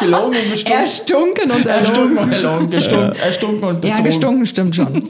[0.00, 0.80] gelogen und gestunken.
[0.82, 2.24] Erstunken und Erstunken erlogen.
[2.24, 2.70] und gelogen.
[2.70, 4.04] Gestunken, erstunken und Ja, betrogen.
[4.04, 4.86] gestunken stimmt schon.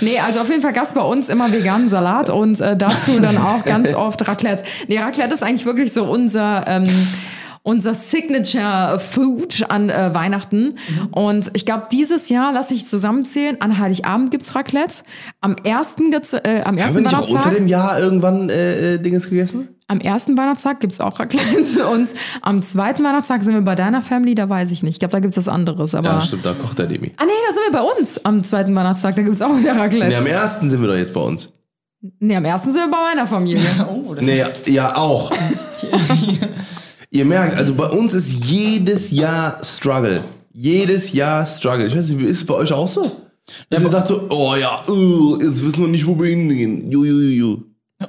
[0.00, 3.20] nee, also auf jeden Fall gab es bei uns immer veganen Salat und äh, dazu
[3.20, 4.64] dann auch ganz oft Raclette.
[4.88, 6.64] Nee, Raclette ist eigentlich wirklich so unser.
[6.66, 6.88] Ähm,
[7.66, 10.76] unser Signature Food an äh, Weihnachten.
[11.12, 15.02] Und ich glaube, dieses Jahr, lass ich zusammenzählen, an Heiligabend gibt's Raclette.
[15.40, 18.94] Am ersten, gibt's, äh, am Haben wir ersten nicht auch unter dem Jahr irgendwann äh,
[18.94, 19.73] äh, Dinges gegessen?
[19.86, 21.86] Am ersten Weihnachtstag gibt's auch Raclette.
[21.92, 22.08] Und
[22.42, 24.94] am zweiten Weihnachtstag sind wir bei deiner Family, da weiß ich nicht.
[24.94, 25.94] Ich glaube, da gibt's was anderes.
[25.94, 27.12] Aber Ja, stimmt, da kocht der Demi.
[27.16, 29.16] Ah nee, da sind wir bei uns am zweiten Weihnachtstag.
[29.16, 30.08] Da gibt's auch wieder Raclette.
[30.08, 31.52] Nee, am ersten sind wir doch jetzt bei uns.
[32.18, 33.62] Nee, am ersten sind wir bei meiner Familie.
[33.90, 35.30] Oh, Nee, ja, auch.
[37.10, 40.20] Ihr merkt, also bei uns ist jedes Jahr Struggle.
[40.52, 41.86] Jedes Jahr Struggle.
[41.86, 43.10] Ich weiß nicht, ist es bei euch auch so?
[43.70, 46.90] Dass ihr sagt so, oh ja, uh, jetzt wissen wir nicht, wo wir hingehen.
[46.90, 47.62] Ju, ju, ju, ju.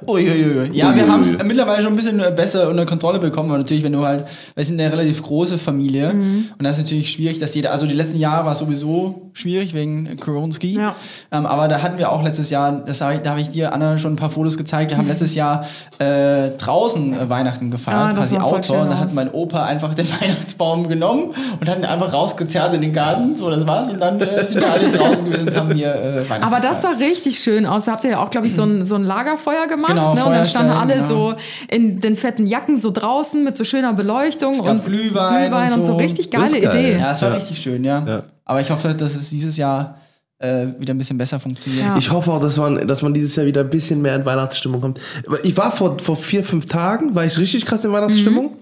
[0.06, 0.70] Uiuiui.
[0.72, 1.08] Ja, wir Uiuiui.
[1.10, 4.24] haben es mittlerweile schon ein bisschen besser unter Kontrolle bekommen, weil natürlich, wenn du halt,
[4.54, 6.46] wir sind eine relativ große Familie Mhm.
[6.58, 9.74] und das ist natürlich schwierig, dass jeder, also die letzten Jahre war es sowieso schwierig
[9.74, 10.94] wegen Koronski, Ja.
[11.32, 13.72] ähm, aber da hatten wir auch letztes Jahr, das hab ich, da habe ich dir,
[13.72, 15.66] Anna, schon ein paar Fotos gezeigt, wir haben letztes Jahr
[15.98, 19.30] äh, draußen äh, Weihnachten Ah, gefeiert, das quasi sah voll Outdoor, und da hat mein
[19.32, 23.66] Opa einfach den Weihnachtsbaum genommen und hat ihn einfach rausgezerrt in den Garten, so das
[23.66, 26.60] war's und dann äh, sind wir alle draußen gewesen und haben hier äh, Weihnachten Aber
[26.60, 27.84] das sah richtig schön aus.
[27.86, 29.85] Da habt ihr ja auch, glaube ich, so ein, so ein Lagerfeuer gemacht.
[29.88, 30.24] Genau, ne?
[30.24, 31.06] Und dann standen alle genau.
[31.06, 31.34] so
[31.68, 35.92] in den fetten Jacken so draußen mit so schöner Beleuchtung und Glühwein und und so.
[35.92, 35.96] so.
[35.96, 36.74] Richtig geile geil.
[36.74, 36.98] Idee.
[36.98, 37.36] Ja, es war Ja.
[37.36, 38.04] richtig schön, ja.
[38.06, 38.22] Ja.
[38.44, 39.96] Aber ich hoffe, dass es dieses Jahr
[40.38, 41.86] wieder ein bisschen besser funktioniert.
[41.86, 41.96] Ja.
[41.96, 44.82] Ich hoffe auch, dass man, dass man dieses Jahr wieder ein bisschen mehr in Weihnachtsstimmung
[44.82, 45.00] kommt.
[45.42, 48.52] Ich war vor, vor vier, fünf Tagen, war ich richtig krass in Weihnachtsstimmung.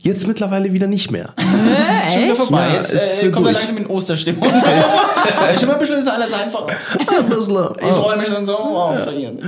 [0.00, 1.30] Jetzt mittlerweile wieder nicht mehr.
[1.36, 2.66] Äh, Schon wieder vorbei.
[2.68, 3.52] Ja, Jetzt äh, er durch.
[3.52, 4.44] langsam in Osterstimmung.
[4.48, 6.66] äh, schon mal ein bisschen ist alles einfach.
[7.18, 7.56] Ein bisschen.
[7.80, 9.38] Ich freue mich schon so auf verlieren.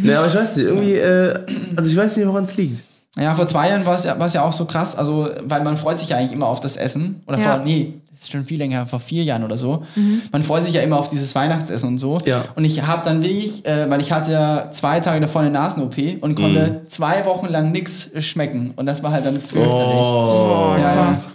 [0.00, 1.34] Nee, aber ich weiß nicht, irgendwie, äh,
[1.76, 2.80] also ich weiß nicht, woran es liegt.
[3.18, 5.76] Ja, vor zwei Jahren war es ja, war's ja auch so krass, also, weil man
[5.76, 7.22] freut sich ja eigentlich immer auf das Essen.
[7.26, 7.56] Oder Ja.
[7.56, 7.94] vor, nee,
[8.24, 9.84] ist schon viel länger, vor vier Jahren oder so.
[10.32, 12.18] Man freut sich ja immer auf dieses Weihnachtsessen und so.
[12.26, 12.44] Ja.
[12.56, 15.96] Und ich habe dann wirklich, äh, weil ich hatte ja zwei Tage davor eine Nasen-OP
[16.22, 18.72] und konnte zwei Wochen lang nichts schmecken.
[18.76, 19.96] Und das war halt dann fürchterlich.
[19.96, 20.74] Oh.
[20.78, 21.04] ja, ja.
[21.04, 21.28] krass.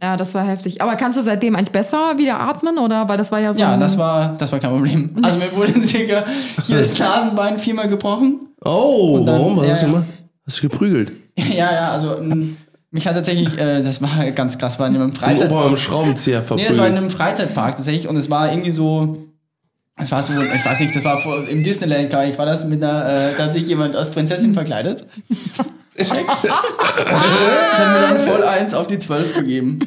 [0.00, 0.80] Ja, das war heftig.
[0.80, 2.78] Aber kannst du seitdem eigentlich besser wieder atmen?
[2.78, 3.08] Oder?
[3.08, 3.60] Weil das war ja so.
[3.60, 5.10] Ja, ein- das war, das war kein Problem.
[5.22, 6.24] Also mir wurde circa
[6.64, 8.48] hier das Nasenbein viermal gebrochen.
[8.64, 9.56] Oh, dann- warum?
[9.56, 9.92] Was ja, hast du ja.
[9.92, 10.06] gemacht?
[10.46, 11.12] Hast du geprügelt?
[11.36, 12.56] ja, ja, also m,
[12.90, 15.50] mich hat tatsächlich, äh, das war ganz krass, war in einem Zum Freizeit...
[15.50, 16.70] Opa mit dem Schraubenzieher Nee, verprügelt.
[16.70, 19.24] das war in einem Freizeitpark tatsächlich und es war irgendwie so...
[20.00, 22.64] Es war so, ich weiß nicht, das war vor, im Disneyland, glaube ich, war das
[22.64, 25.04] mit einer, äh, da hat sich jemand als Prinzessin verkleidet.
[25.96, 26.28] Check.
[26.28, 29.80] hat mir dann voll eins auf die zwölf gegeben.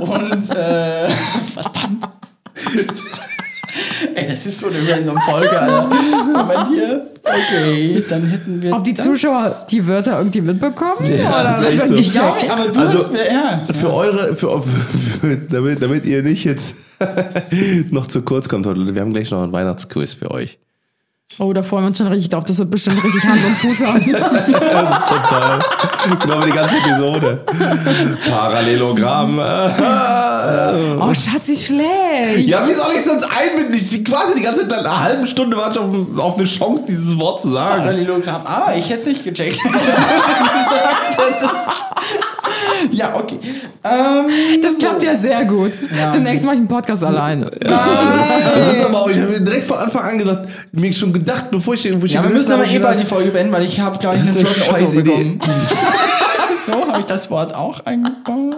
[0.00, 1.08] Und, äh,
[1.54, 2.08] verdammt.
[4.26, 5.88] Ey, das ist so eine random Folge, Alter.
[5.88, 7.04] Moment hier.
[7.22, 8.72] Okay, dann hätten wir.
[8.72, 9.04] Ob die das.
[9.04, 11.04] Zuschauer die Wörter irgendwie mitbekommen?
[11.04, 11.94] Ja, oder das ist echt so.
[11.94, 13.62] die Ich glaube aber du Also, hast mir, ja.
[13.72, 16.74] Für eure, für, für, damit, damit ihr nicht jetzt
[17.90, 20.58] noch zu kurz kommt wir haben gleich noch einen Weihnachtsquiz für euch.
[21.38, 22.44] Oh, da freuen wir uns schon richtig drauf.
[22.44, 24.00] Das wird bestimmt richtig Hand und Fuß haben.
[24.10, 25.58] Total.
[26.20, 27.44] genau wie die ganze Episode.
[28.30, 29.38] Parallelogramm.
[31.00, 32.48] oh, Schatz, wie schlecht.
[32.48, 33.74] Ja, wie soll ich sonst einbinden?
[33.74, 37.18] Ich quasi die ganze Zeit eine halbe Stunde warte ich auf, auf eine Chance, dieses
[37.18, 37.82] Wort zu sagen.
[37.82, 38.42] Parallelogramm.
[38.46, 39.58] Ah, ich hätte es nicht gecheckt.
[42.92, 43.38] ja, okay.
[43.84, 45.72] Ähm, Das klappt ja sehr gut.
[45.96, 46.12] Ja.
[46.12, 47.50] Demnächst mache ich einen Podcast alleine.
[47.60, 51.74] Das ist aber auch, ich habe direkt von Anfang an gesagt, mir schon gedacht, bevor
[51.74, 54.16] ich irgendwo ja, wir müssen aber eh bald die Folge beenden, weil ich habe, glaube
[54.16, 55.02] ich, Das einen flotten Idee.
[55.02, 55.40] bekommen.
[56.66, 58.56] so, habe ich das Wort auch eingebaut.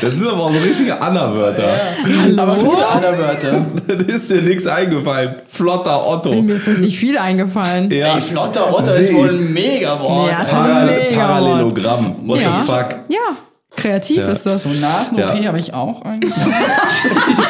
[0.00, 1.64] Das sind aber auch so richtige Anna-Wörter.
[2.36, 3.66] Aber gute Anna-Wörter.
[3.86, 5.34] Da ist dir nichts eingefallen.
[5.46, 6.40] Flotter Otto.
[6.42, 7.90] Mir ist richtig viel eingefallen.
[7.90, 8.14] Ja.
[8.16, 10.30] Ey, flotter Otter ist wohl ein Mega-Wort.
[10.30, 10.64] Ja, ist Alter.
[10.64, 12.16] ein Paral Mega Parallelogramm.
[12.28, 12.62] What Ja.
[12.64, 12.88] the fuck?
[13.08, 13.36] Ja,
[13.76, 14.28] kreativ Ja.
[14.28, 14.64] ist das.
[14.64, 15.48] So Nasen-OP Ja.
[15.48, 16.32] habe ich auch eigentlich.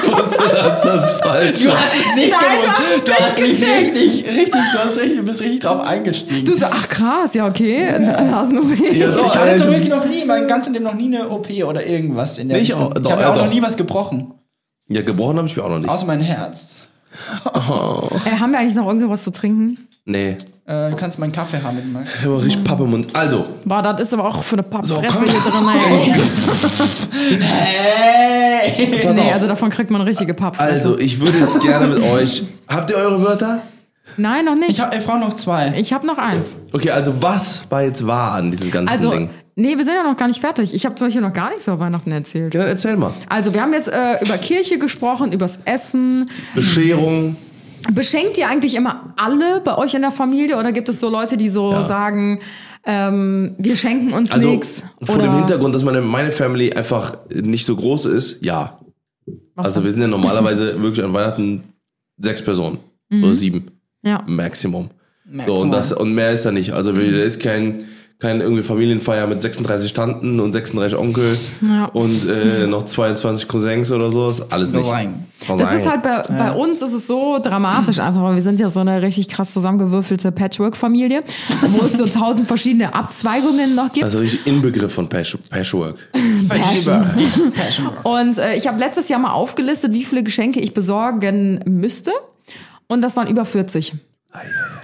[0.05, 1.77] Ich wusste, dass das falsch Du war.
[1.81, 2.79] hast es nicht Nein, du gewusst.
[2.79, 5.81] hast es du nicht hast nicht richtig, richtig, du hast richtig, du bist richtig drauf
[5.81, 6.45] eingestiegen.
[6.45, 7.89] Du so, ach krass, ja okay,
[8.31, 11.15] hast nur Ja, doch, ich hatte zum Glück noch nie, mein ganzes Leben noch nie
[11.15, 13.77] eine OP oder irgendwas in der auch- Ich doch, habe ja, auch noch nie was
[13.77, 14.35] gebrochen.
[14.89, 15.89] Ja, gebrochen habe ich mir auch noch nicht.
[15.89, 16.79] Außer mein Herz.
[17.15, 19.79] Äh, haben wir eigentlich noch irgendwas zu trinken?
[20.07, 20.37] Nee.
[20.67, 22.15] Äh, du kannst meinen Kaffee haben mit Max.
[22.19, 23.15] Ich habe richtig Pappe im Mund.
[23.15, 25.25] Also, Boah, das ist aber auch für eine Pappfresse komm.
[25.25, 26.15] hier drin.
[27.35, 27.41] Ey.
[27.45, 29.13] Hey!
[29.15, 30.71] Nee, also davon kriegt man richtige Pappfresse.
[30.71, 32.45] Also, ich würde jetzt gerne mit euch.
[32.69, 33.63] Habt ihr eure Wörter?
[34.17, 34.71] Nein, noch nicht.
[34.71, 35.75] Ich, hab- ich brauche noch zwei.
[35.77, 36.57] Ich habe noch eins.
[36.73, 39.31] Okay, also was war jetzt wahr an diesem ganzen Also, Ding?
[39.57, 40.75] Nee, wir sind ja noch gar nicht fertig.
[40.75, 42.55] Ich habe zum Beispiel noch gar nichts über Weihnachten erzählt.
[42.55, 43.13] Ja, dann erzähl mal.
[43.29, 46.27] Also, wir haben jetzt äh, über Kirche gesprochen, übers Essen.
[46.55, 47.37] Bescherung.
[47.93, 51.37] Beschenkt ihr eigentlich immer alle bei euch in der Familie oder gibt es so Leute,
[51.37, 51.85] die so Ja.
[51.85, 52.41] sagen,
[52.87, 54.83] ähm, wir schenken uns Also nichts?
[55.03, 58.79] vor dem Hintergrund, dass meine, meine Family einfach nicht so groß ist, ja.
[59.57, 61.65] Also wir sind ja normalerweise wirklich an Weihnachten
[62.19, 62.79] sechs Personen
[63.11, 63.25] Mhm.
[63.25, 63.67] oder sieben
[64.03, 64.23] ja.
[64.27, 64.89] Maximum.
[65.27, 65.61] So, Maximum.
[65.63, 66.73] und, das, und mehr ist da nicht.
[66.73, 67.85] Also wir- da ist kein,
[68.25, 71.85] kein irgendwie Familienfeier mit 36 Tanten und 36 Onkel Ja.
[71.87, 74.31] und äh, noch 22 Cousins oder so.
[74.31, 74.87] Ist alles nicht.
[75.47, 78.71] Das ist halt bei, bei uns ist es so dramatisch einfach, weil wir sind ja
[78.71, 81.23] so eine richtig krass zusammengewürfelte Patchwork-Familie,
[81.73, 84.05] wo es so tausend verschiedene Abzweigungen noch gibt.
[84.05, 85.99] Also richtig Inbegriff von Patch, Patchwork.
[86.49, 87.11] Passion.
[88.05, 92.11] Und äh, ich habe letztes Jahr mal aufgelistet, wie viele Geschenke ich besorgen müsste.
[92.87, 93.93] Und das waren über 40.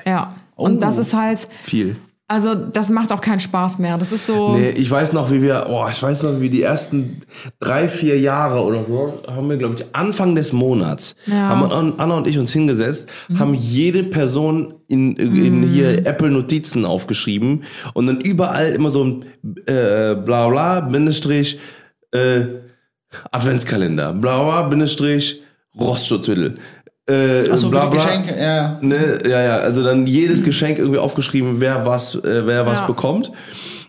[0.04, 0.34] Ja.
[0.56, 1.96] Und das ist halt, Viel.
[2.30, 3.98] Also das macht auch keinen Spaß mehr.
[3.98, 4.54] Das ist so.
[4.56, 7.22] Nee, ich weiß noch, wie wir, oh, ich weiß noch, wie die ersten
[7.58, 11.48] drei, vier Jahre oder so, haben wir, glaube ich, Anfang des Monats, Ja.
[11.48, 16.84] haben An- Anna und ich uns hingesetzt, haben jede Person in, in hier Apple Notizen
[16.86, 17.64] aufgeschrieben
[17.94, 19.24] und dann überall immer so ein
[19.66, 21.58] äh, bla bla, Bindestrich,
[22.12, 22.42] äh,
[23.32, 25.42] Adventskalender, bla bla, Bindestrich,
[25.78, 26.58] Rostschutzmittel.
[27.10, 28.02] Äh, Achso, bla, bla.
[28.04, 28.78] Geschenke, ja, ja.
[28.80, 32.86] Ne, ja, ja, also dann jedes Geschenk irgendwie aufgeschrieben, wer was, äh, wer was Ja.
[32.86, 33.32] bekommt.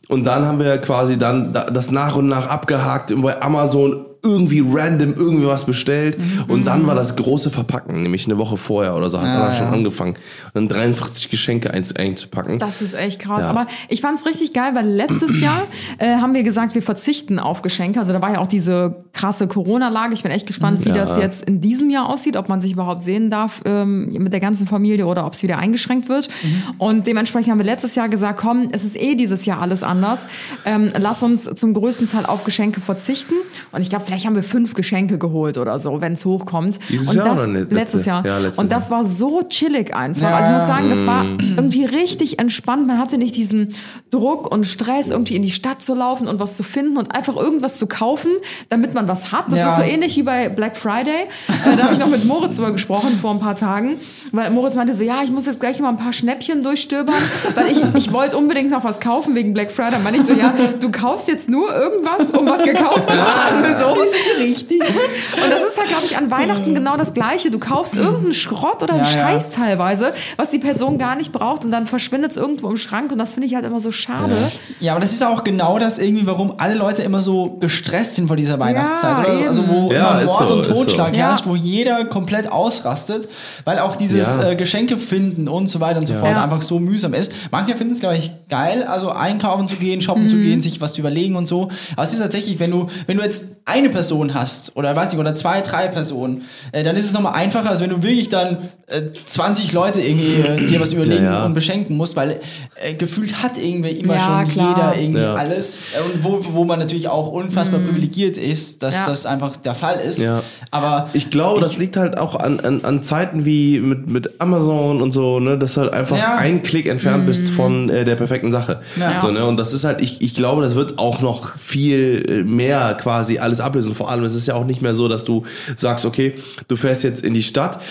[0.08, 4.64] Und dann haben wir quasi dann da- das nach und nach abgehakt bei Amazon irgendwie
[4.66, 6.18] random irgendwie was bestellt.
[6.48, 9.58] Und dann war das große Verpacken, nämlich eine Woche vorher oder so, hat Ah, danach
[9.58, 9.74] schon ja.
[9.74, 10.14] angefangen.
[10.54, 12.60] Und dann 43 Geschenke einz- einzupacken.
[12.60, 13.46] Das ist echt krass.
[13.46, 13.50] Ja.
[13.50, 15.64] Aber ich fand es richtig geil, weil letztes Jahr
[15.98, 18.00] äh, haben wir gesagt, wir verzichten auf Geschenke.
[18.00, 20.14] Also da war ja auch diese krasse Corona-Lage.
[20.14, 20.96] Ich bin echt gespannt, wie Ja.
[20.96, 24.40] das jetzt in diesem Jahr aussieht, ob man sich überhaupt sehen darf ähm, mit der
[24.40, 26.30] ganzen Familie oder ob es wieder eingeschränkt wird.
[26.78, 30.28] Und dementsprechend haben wir letztes Jahr gesagt, komm, es ist eh dieses Jahr alles anders.
[30.66, 33.34] Ähm, lass uns zum größten Teil auf Geschenke verzichten.
[33.72, 36.80] Und ich glaube, vielleicht haben wir fünf Geschenke geholt oder so, wenn es hochkommt.
[36.90, 38.10] Dieses Und Jahr das, oder ne- letztes letzte?
[38.10, 38.26] Jahr.
[38.26, 40.22] Ja, letztes Und das war so chillig einfach.
[40.24, 41.38] Ja, also ich muss sagen, das war Mm.
[41.56, 42.88] irgendwie richtig entspannt.
[42.88, 43.74] Man hatte nicht diesen
[44.10, 47.38] Druck und Stress, irgendwie in die Stadt zu laufen und was zu finden und einfach
[47.38, 48.32] irgendwas zu kaufen,
[48.68, 49.46] damit man was hat.
[49.50, 49.70] Das Ja.
[49.72, 51.28] ist so ähnlich wie bei Black Friday.
[51.66, 53.98] Äh, da habe ich noch mit Moritz drüber gesprochen vor ein paar Tagen,
[54.34, 57.16] weil Moritz meinte so, ja, ich muss jetzt gleich mal ein paar Schnäppchen durchstöbern,
[57.56, 59.92] weil ich, ich wollte unbedingt noch was kaufen wegen Black Friday.
[59.92, 63.64] Dann meinte ich so, ja, du kaufst jetzt nur irgendwas, um was gekauft zu haben.
[63.80, 64.01] So.
[64.40, 64.80] Richtig.
[64.82, 67.52] Und das ist halt, glaube ich, an Weihnachten genau das Gleiche.
[67.52, 69.14] Du kaufst irgendeinen Schrott oder einen Ja, ja.
[69.28, 73.12] Scheiß teilweise, was die Person gar nicht braucht und dann verschwindet es irgendwo im Schrank
[73.12, 74.36] und das finde ich halt immer so schade.
[74.80, 78.28] Ja, aber das ist auch genau das irgendwie, warum alle Leute immer so gestresst sind
[78.28, 79.26] vor dieser Weihnachtszeit.
[79.26, 79.34] oder?
[79.40, 79.48] eben.
[79.48, 81.20] Also wo Ja, Mord so, und Totschlag so.
[81.20, 81.52] herrscht, Ja.
[81.52, 83.28] wo jeder komplett ausrastet,
[83.66, 84.50] weil auch dieses Ja.
[84.52, 86.44] äh, Geschenke finden und so weiter und so fort Ja.
[86.44, 87.32] einfach so mühsam ist.
[87.52, 90.94] Manche finden es, glaube ich, geil, also einkaufen zu gehen, shoppen zu gehen, sich was
[90.94, 91.70] zu überlegen und so.
[91.94, 95.20] Aber es ist tatsächlich, wenn du, wenn du jetzt eine Person hast oder weiß nicht,
[95.20, 98.70] oder zwei, drei Personen, äh, dann ist es nochmal einfacher, als wenn du wirklich dann
[98.88, 101.46] äh, 20 Leute irgendwie äh, dir was überlegen Ja, ja.
[101.46, 102.40] und beschenken musst, weil
[102.84, 104.76] äh, gefühlt hat irgendwie immer Ja, schon klar.
[104.96, 105.36] jeder irgendwie Ja.
[105.36, 105.78] alles.
[105.78, 109.06] Äh, Und wo, wo man natürlich auch unfassbar privilegiert ist, dass Ja.
[109.08, 110.20] das einfach der Fall ist.
[110.20, 110.42] Ja.
[110.72, 115.02] Aber Ich glaube, das liegt halt auch an, an, an Zeiten wie mit, mit Amazon
[115.02, 116.38] und so, ne, dass du halt einfach Ja.
[116.38, 118.82] ein Klick entfernt bist von äh, der perfekten Sache.
[119.00, 119.22] Ja.
[119.22, 122.44] So, ne, und das ist halt, ich, ich glaube, das wird auch noch viel äh,
[122.44, 123.81] mehr quasi alles ablösen.
[123.94, 125.44] Vor allem, es ist ja auch nicht mehr so, dass du
[125.76, 126.36] sagst, okay,
[126.68, 127.82] du fährst jetzt in die Stadt.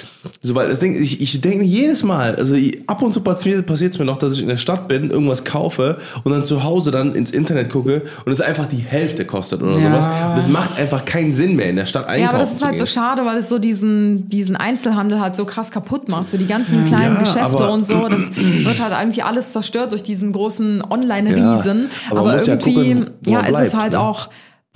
[0.43, 2.55] So, weil das Ding, ich, ich denke jedes Mal, also
[2.87, 5.99] ab und zu passiert es mir noch, dass ich in der Stadt bin, irgendwas kaufe
[6.25, 9.79] und dann zu Hause dann ins Internet gucke und es einfach die Hälfte kostet oder
[9.79, 9.91] Ja.
[9.91, 10.07] sowas.
[10.31, 12.65] Und das macht einfach keinen Sinn mehr, in der Stadt einkaufen Ja, aber das ist
[12.65, 16.29] halt so schade, weil es so diesen, diesen Einzelhandel halt so krass kaputt macht.
[16.29, 18.07] So die ganzen kleinen Ja, Geschäfte und so.
[18.09, 21.81] Das wird halt irgendwie alles zerstört durch diesen großen Online-Riesen.
[21.83, 24.01] Ja, aber aber irgendwie, gucken, ja, ist es bleibt, halt ne?
[24.01, 24.29] auch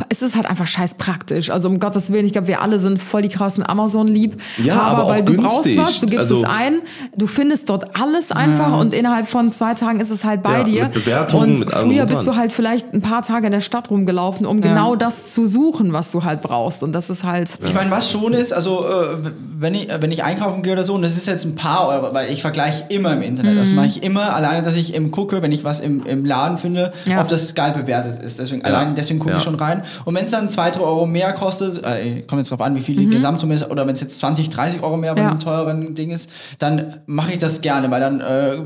[0.09, 1.51] es ist halt einfach scheiß praktisch.
[1.51, 4.41] Also um Gottes Willen, ich glaube, wir alle sind voll die krassen Amazon-lieb.
[4.63, 6.81] Ja, aber auch weil du brauchst was, du gibst Also- es ein,
[7.17, 10.65] du findest dort alles einfach und innerhalb von zwei Tagen ist es halt bei Ja,
[10.65, 10.83] dir.
[10.85, 13.89] mit Bewertungen, und mit früher bist du halt vielleicht ein paar Tage in der Stadt
[13.89, 16.83] rumgelaufen, um genau das zu suchen, was du halt brauchst.
[16.83, 17.51] Und das ist halt.
[17.65, 20.95] Ich meine, was schon ist, also äh, wenn, ich, wenn ich einkaufen gehe oder so,
[20.95, 23.55] und das ist jetzt ein paar Euro, weil ich vergleiche immer im Internet.
[23.55, 23.59] Mhm.
[23.59, 26.59] Das mache ich immer, alleine, dass ich eben gucke, wenn ich was im, im Laden
[26.59, 27.21] finde, Ja.
[27.21, 28.41] ob das geil bewertet ist.
[28.41, 29.37] Deswegen, allein deswegen gucke Ja.
[29.39, 29.83] ich schon rein.
[30.05, 32.81] Und wenn es dann 2, 3 Euro mehr kostet, äh, kommt jetzt drauf an, wie
[32.81, 35.27] viel die Gesamtsumme ist, oder wenn es jetzt 20, 30 Euro mehr bei Mhm.
[35.27, 35.31] Ja.
[35.31, 38.57] einem teuren Ding ist, dann mache ich das gerne, weil dann äh,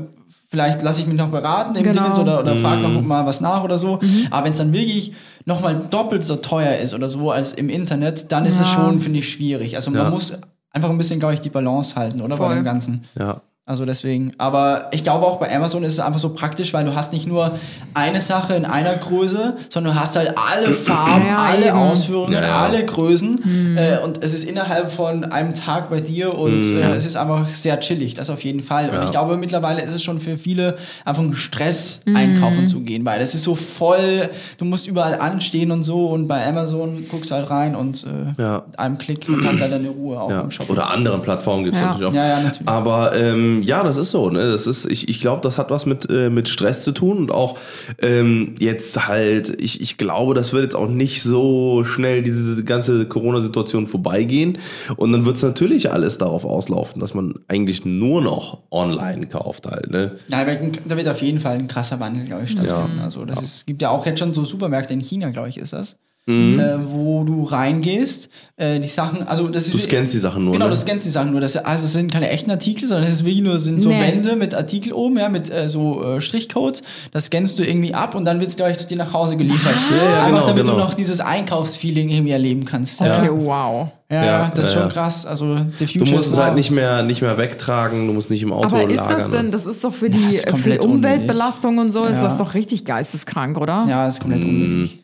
[0.49, 2.01] vielleicht lasse ich mich noch beraten im Genau.
[2.03, 3.99] Dingens oder, oder frage noch mal was nach oder so.
[4.31, 5.13] Aber wenn es dann wirklich
[5.45, 8.73] nochmal doppelt so teuer ist oder so als im Internet, dann ist es Ja.
[8.73, 9.75] schon, finde ich, schwierig.
[9.75, 10.33] Also man muss
[10.71, 12.35] einfach ein bisschen, glaube ich, die Balance halten, oder?
[12.37, 12.55] Bei Voll.
[12.55, 13.03] dem Ganzen.
[13.17, 13.41] Ja.
[13.69, 14.31] Also deswegen.
[14.39, 17.27] Aber ich glaube auch bei Amazon ist es einfach so praktisch, weil du hast nicht
[17.27, 17.51] nur
[17.93, 21.77] eine Sache in einer Größe, sondern du hast halt alle Farben, Ja, alle eben.
[21.77, 22.57] Ausführungen, Ja, ja.
[22.63, 23.77] alle Größen.
[23.77, 27.47] Äh, und es ist innerhalb von einem Tag bei dir und äh, es ist einfach
[27.53, 28.89] sehr chillig, das auf jeden Fall.
[28.89, 29.03] Und Ja.
[29.05, 33.21] ich glaube, mittlerweile ist es schon für viele einfach ein Stress, einkaufen zu gehen, weil
[33.21, 37.35] es ist so voll, du musst überall anstehen und so und bei Amazon guckst du
[37.35, 38.63] halt rein und äh, Ja.
[38.67, 40.41] mit einem Klick und hast halt deine Ruhe auch Ja.
[40.41, 40.67] im Shop.
[40.71, 41.89] Oder anderen Plattformen gibt es Ja.
[41.89, 42.13] natürlich auch.
[42.15, 42.67] Ja, ja, natürlich.
[42.67, 44.29] Aber ähm, ja, das ist so.
[44.29, 44.51] Ne?
[44.51, 47.31] Das ist, ich ich glaube, das hat was mit, äh, mit Stress zu tun und
[47.31, 47.57] auch
[48.01, 53.05] ähm, jetzt halt, ich, ich glaube, das wird jetzt auch nicht so schnell diese ganze
[53.07, 54.57] Corona-Situation vorbeigehen.
[54.97, 59.65] Und dann wird es natürlich alles darauf auslaufen, dass man eigentlich nur noch online kauft
[59.67, 59.89] halt.
[59.89, 60.15] Ne?
[60.27, 62.99] Ja, da wird- auf jeden Fall ein krasser Wandel, glaube ich, stattfinden.
[63.03, 65.73] Also das ist, gibt ja auch jetzt schon so Supermärkte in China, glaube ich, ist
[65.73, 65.97] das.
[66.29, 70.53] Äh, wo du reingehst, äh, die Sachen, also das ist Du scannst die Sachen nur,
[70.53, 70.71] Genau, ne?
[70.71, 71.41] du scannst die Sachen nur.
[71.41, 73.99] Das, also es sind keine echten Artikel, sondern es ist wirklich nur sind so Nee.
[73.99, 76.83] Wände mit Artikel oben, ja, mit äh, so äh, Strichcodes.
[77.11, 79.37] Das scannst du irgendwie ab und dann wird es, glaube ich, zu dir nach Hause
[79.37, 79.73] geliefert.
[79.91, 80.73] Ja, ja, Einfach genau, damit genau.
[80.73, 83.01] du noch dieses Einkaufsfeeling irgendwie erleben kannst.
[83.01, 83.87] Okay, Ja, wow.
[84.11, 84.93] ja, Ja, das ist ja, schon ja.
[84.93, 85.25] krass.
[85.25, 88.29] Also the Du future musst is es halt nicht mehr, nicht mehr wegtragen, du musst
[88.29, 89.17] nicht im Auto Aber ist lagern.
[89.19, 92.23] das denn, das ist doch für die, ist für die Umweltbelastung und so, ist Ja.
[92.23, 93.85] das doch richtig geisteskrank, oder?
[93.89, 94.49] Ja, das ist komplett Mm.
[94.49, 95.03] unnötig.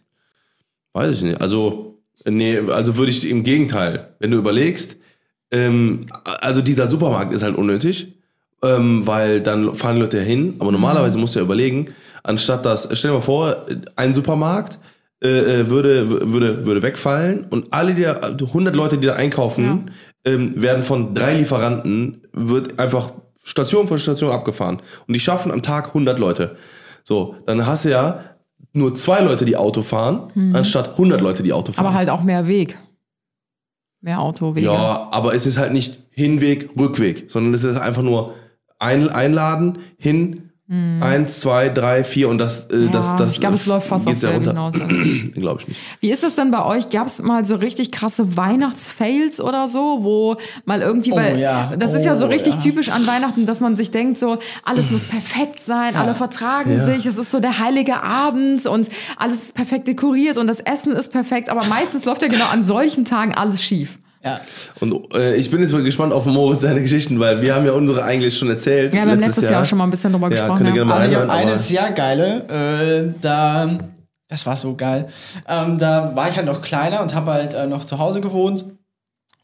[0.95, 1.41] Weiß ich nicht.
[1.41, 4.95] Also, nee, also würde ich im Gegenteil, wenn du überlegst,
[5.51, 8.15] ähm, also dieser Supermarkt ist halt unnötig,
[8.63, 11.87] ähm, weil dann fahren Leute hin, aber normalerweise musst du ja überlegen,
[12.23, 13.57] anstatt das, stell dir mal vor,
[13.97, 14.79] ein Supermarkt
[15.21, 15.27] äh,
[15.59, 19.91] äh, würde, würde, würde wegfallen und alle, die da, 100 Leute, die da einkaufen,
[20.23, 23.11] ähm, werden von drei Lieferanten, wird einfach
[23.43, 24.81] Station für Station abgefahren.
[25.07, 26.55] Und die schaffen am Tag 100 Leute.
[27.03, 28.34] So, dann hast du ja
[28.75, 31.85] nur zwei Leute, die Auto fahren, anstatt 100 Leute, die Auto fahren.
[31.85, 32.77] Aber halt auch mehr Weg.
[34.01, 34.67] Mehr Autowege.
[34.67, 38.35] ja, aber es ist halt nicht Hinweg, Rückweg, sondern es ist einfach nur
[38.77, 43.33] ein, einladen, hin, eins, zwei, drei, vier und das, äh, das, das Mhm.
[43.33, 44.49] ich glaube, es läuft fast aufs ja runter.
[44.49, 44.73] hinaus.
[45.35, 45.79] Glaube ich nicht.
[45.99, 46.89] Wie ist das denn bei euch?
[46.89, 51.73] Gab es mal so richtig krasse Weihnachtsfails oder so, wo mal irgendwie, Oh weil ja,
[51.77, 52.59] das ist ja so oh richtig ja.
[52.59, 57.05] typisch an Weihnachten, dass man sich denkt, so alles muss perfekt sein, alle vertragen sich,
[57.05, 61.11] es ist so der heilige Abend und alles ist perfekt dekoriert und das Essen ist
[61.11, 63.99] perfekt, aber meistens läuft ja genau an solchen Tagen alles schief.
[64.25, 64.39] Ja.
[64.79, 67.73] Und äh, ich bin jetzt mal gespannt auf Moritz seine Geschichten, weil wir haben ja
[67.73, 68.95] unsere eigentlich schon erzählt.
[68.95, 70.63] Ja, wir haben letztes Jahr auch schon mal ein bisschen drüber Ja, gesprochen.
[70.65, 73.69] gerne mal Also ich habe reinhören, eine sehr geile, äh, da,
[74.27, 75.07] das war so geil.
[75.47, 78.65] Ähm, da war ich halt noch kleiner und habe halt äh, noch zu Hause gewohnt.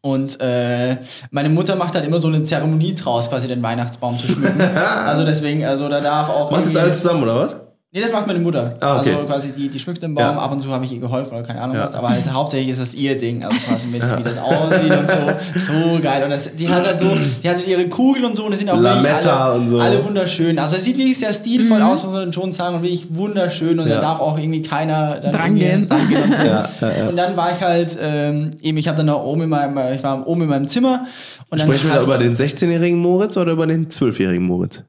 [0.04, 0.98] Und äh,
[1.30, 4.60] meine Mutter macht halt immer so eine Zeremonie draus, quasi den Weihnachtsbaum zu schmücken.
[5.06, 6.50] also deswegen, also da darf auch.
[6.50, 7.56] Macht das alle zusammen, oder was?
[7.93, 8.77] Nee, das macht meine Mutter.
[8.80, 9.13] Ah, okay.
[9.13, 10.39] Also quasi die, die schmückt den Baum, Ja.
[10.39, 11.84] ab und zu habe ich ihr geholfen oder keine Ahnung Ja.
[11.84, 15.10] was, aber halt hauptsächlich ist das ihr Ding, also quasi mit, wie das aussieht und
[15.10, 15.60] so.
[15.60, 16.23] So geil.
[16.23, 17.08] Und das, die hat halt so,
[17.43, 19.67] die hat halt ihre Kugeln und so und das sind auch wirklich Lametta alle, und
[19.67, 19.80] so.
[19.82, 20.58] alle wunderschön.
[20.58, 23.89] Also es sieht wirklich sehr stilvoll aus, muss man schon sagen, und wirklich wunderschön und
[23.89, 23.95] Ja.
[23.95, 25.89] da darf auch irgendwie keiner dann Drangehen.
[25.91, 26.41] irgendwie drangehen und so.
[26.45, 27.08] Ja, ja, ja.
[27.10, 30.01] Und dann war ich halt, ähm, eben, ich habe dann noch oben in meinem, ich
[30.01, 31.08] war oben in meinem Zimmer
[31.49, 34.82] und dann Sprechen wir da über den 16-jährigen Moritz oder über den 12-jährigen Moritz?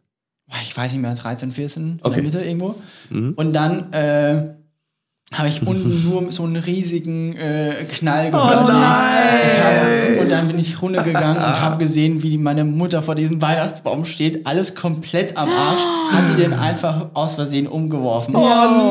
[0.53, 2.15] Boah, ich weiß nicht mehr, 13, 14, in Okay.
[2.17, 2.75] der Mitte irgendwo.
[3.09, 3.33] Mhm.
[3.37, 4.55] Und dann äh,
[5.33, 8.64] habe ich unten nur so einen riesigen äh, Knall gehört.
[8.64, 8.79] Oh nein!
[10.16, 14.05] Hab, und dann bin ich runtergegangen und habe gesehen, wie meine Mutter vor diesem Weihnachtsbaum
[14.05, 15.81] steht, alles komplett am Arsch,
[16.12, 18.37] hat die den einfach aus Versehen umgeworfen.
[18.37, 18.40] Oh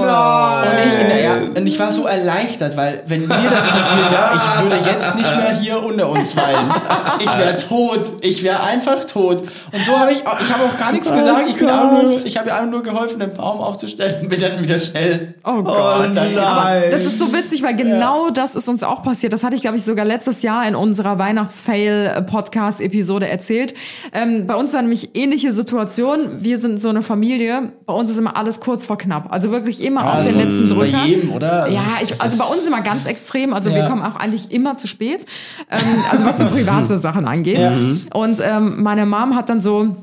[0.06, 0.68] nein!
[0.68, 4.12] Und ich, in der, ja, und ich war so erleichtert, weil wenn mir das passiert
[4.12, 6.72] wäre, ich würde jetzt nicht mehr hier unter uns weilen.
[7.20, 8.02] Ich wäre tot.
[8.22, 9.42] Ich wäre einfach tot.
[9.72, 11.50] Und so habe ich, auch- ich habe auch gar nichts gesagt.
[11.50, 11.70] Ich, Gott.
[12.04, 15.62] nur, ich habe ihr nur geholfen, den Baum aufzustellen und bin dann wieder schnell Oh
[15.64, 15.98] Gott.
[15.98, 19.34] von dann Aber das ist so witzig, weil genau das ist uns auch passiert.
[19.34, 23.74] Das hatte ich, glaube ich, sogar letztes Jahr in unserer Weihnachtsfail-Podcast-Episode erzählt.
[24.14, 26.20] Ähm, bei uns war nämlich ähnliche Situation.
[26.40, 27.72] Wir sind so eine Familie.
[27.86, 29.32] Bei uns ist immer alles kurz vor knapp.
[29.32, 31.06] Also wirklich immer auf Also den letzten ist bei Drücker.
[31.06, 31.64] jedem, oder?
[31.64, 33.54] Also ja, das- ich, also bei ist- uns immer ganz extrem.
[33.54, 33.90] Also wir Ja.
[33.90, 35.26] kommen auch eigentlich immer zu spät.
[35.70, 35.80] Ähm,
[36.12, 37.60] also was so private Sachen angeht.
[37.60, 37.72] Ja.
[38.14, 39.96] Und ähm, meine Mom hat dann so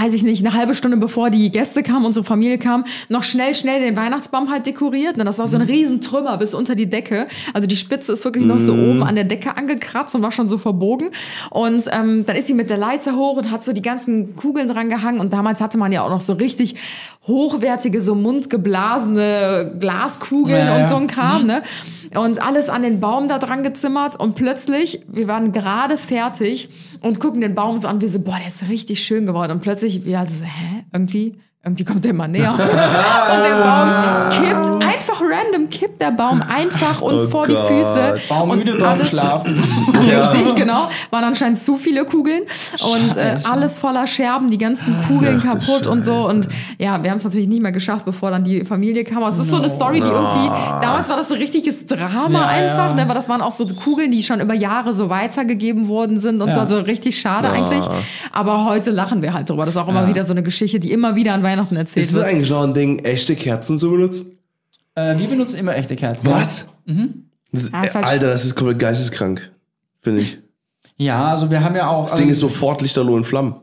[0.00, 3.54] weiß ich nicht, eine halbe Stunde bevor die Gäste kamen, unsere Familie kam, noch schnell,
[3.54, 5.16] schnell den Weihnachtsbaum halt dekoriert.
[5.16, 7.26] Ne, Das war so ein riesen Trümmer bis unter die Decke.
[7.54, 10.48] Also die Spitze ist wirklich noch so oben an der Decke angekratzt und war schon
[10.48, 11.08] so verbogen.
[11.50, 14.68] Und ähm, dann ist sie mit der Leiter hoch und hat so die ganzen Kugeln
[14.68, 15.20] dran gehangen.
[15.20, 16.76] Und damals hatte man ja auch noch so richtig
[17.26, 20.88] hochwertige, so mundgeblasene Glaskugeln Ja, und ja.
[20.88, 21.46] so ein Kram.
[21.46, 21.62] Ne?
[22.14, 24.18] Und alles an den Baum da dran gezimmert.
[24.18, 26.68] Und plötzlich, wir waren gerade fertig
[27.00, 28.00] und gucken den Baum so an.
[28.00, 29.52] Wir so, boah, der ist richtig schön geworden.
[29.52, 32.52] Und plötzlich, wir also so, hä, irgendwie, irgendwie kommt der immer näher.
[32.52, 34.95] und der Baum kippt, einfach
[35.28, 37.56] random kippt der Baum einfach uns Oh vor Gott.
[37.56, 38.16] die Füße.
[38.28, 39.54] Baumüde, Und Baum alles- schlafen.
[39.94, 40.88] Richtig, genau.
[41.10, 42.42] Waren anscheinend zu viele Kugeln
[42.94, 46.26] und äh, alles voller Scherben, die ganzen Kugeln Ach kaputt und so.
[46.28, 46.48] Und
[46.78, 49.22] ja, wir haben es natürlich nicht mehr geschafft, bevor dann die Familie kam.
[49.22, 50.46] Aber es ist so eine Story, die irgendwie,
[50.82, 52.94] damals war das so richtiges Drama Ja, einfach, ja.
[52.94, 53.08] ne?
[53.08, 56.52] weil das waren auch so Kugeln, die schon über Jahre so weitergegeben worden sind und
[56.52, 56.60] so.
[56.60, 57.84] Also richtig schade eigentlich.
[58.32, 59.64] Aber heute lachen wir halt drüber.
[59.64, 60.08] Das ist auch immer Ja.
[60.08, 62.26] wieder so eine Geschichte, die immer wieder an Weihnachten erzählt Ist es wird.
[62.26, 64.35] eigentlich noch ein Ding, echte Kerzen zu benutzen?
[64.96, 66.26] Äh, wir benutzen immer echte Kerzen.
[66.26, 66.66] Was?
[67.52, 69.52] Das ist, Ja, ist halt Alter, das ist komplett geisteskrank,
[70.00, 70.38] finde ich.
[70.96, 72.04] Ja, also wir haben ja auch.
[72.04, 73.56] Das also, Ding ist sofort lichterloh in Flammen.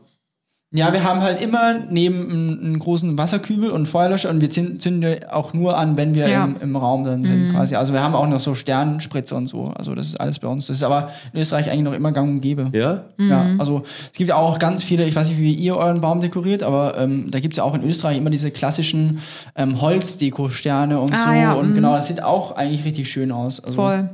[0.76, 5.16] Ja, wir haben halt immer neben einen, einen großen Wasserkübel und Feuerlöscher und wir zünden,
[5.30, 6.44] auch nur an, wenn wir Ja.
[6.44, 7.76] im, im Raum dann sind quasi.
[7.76, 9.68] Also wir haben auch noch so Sternspritze und so.
[9.68, 10.66] Also das ist alles bei uns.
[10.66, 12.70] Das ist aber in Österreich eigentlich noch immer gang und gäbe.
[12.72, 13.04] Ja?
[13.18, 16.20] Ja, also es gibt ja auch ganz viele, ich weiß nicht, wie ihr euren Baum
[16.20, 19.20] dekoriert, aber ähm, da gibt es ja auch in Österreich immer diese klassischen
[19.54, 21.30] ähm, Holzdeko-Sterne und Ah, so.
[21.30, 21.74] ja, und mhm.
[21.76, 23.60] genau, das sieht auch eigentlich richtig schön aus.
[23.60, 24.10] Also, Voll.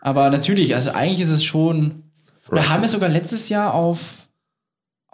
[0.00, 2.02] Aber natürlich, also eigentlich ist es schon.
[2.50, 4.25] Oder haben wir sogar letztes Jahr auf,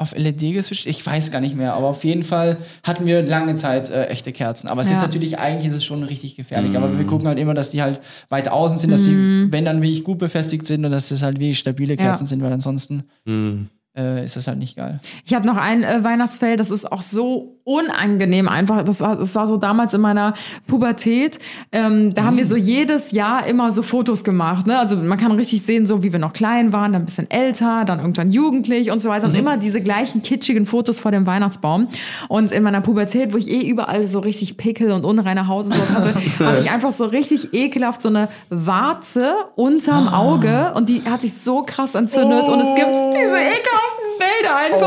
[0.03, 0.87] auf LED geswitcht?
[0.87, 4.33] Ich weiß gar nicht mehr, aber auf jeden Fall hatten wir lange Zeit äh, echte
[4.33, 4.69] Kerzen.
[4.69, 5.03] Aber es ist Ja.
[5.03, 6.77] natürlich, eigentlich ist es schon richtig gefährlich.
[6.77, 9.81] Aber wir gucken halt immer, dass die halt weit außen sind, dass die, wenn dann
[9.83, 13.69] wirklich gut befestigt sind und dass das halt wirklich stabile Kerzen sind, weil ansonsten Hm.
[13.97, 15.01] Äh, ist das halt nicht geil.
[15.24, 18.82] Ich habe noch ein äh, Weihnachtsfeld, das ist auch so unangenehm einfach.
[18.84, 20.34] Das war, das war so damals in meiner
[20.66, 21.38] Pubertät.
[21.70, 24.66] Ähm, da haben wir so jedes Jahr immer so Fotos gemacht.
[24.66, 24.78] Ne?
[24.78, 27.84] Also man kann richtig sehen, so wie wir noch klein waren, dann ein bisschen älter,
[27.84, 29.26] dann irgendwann jugendlich und so weiter.
[29.26, 31.88] Und immer diese gleichen kitschigen Fotos vor dem Weihnachtsbaum.
[32.28, 35.74] Und in meiner Pubertät, wo ich eh überall so richtig Pickel und unreine Haut und
[35.74, 41.03] sowas hatte, hatte ich einfach so richtig ekelhaft so eine Warze unterm Auge und die
[41.03, 42.49] hat sich so krass entzündet.
[42.49, 43.36] Und es gibt diese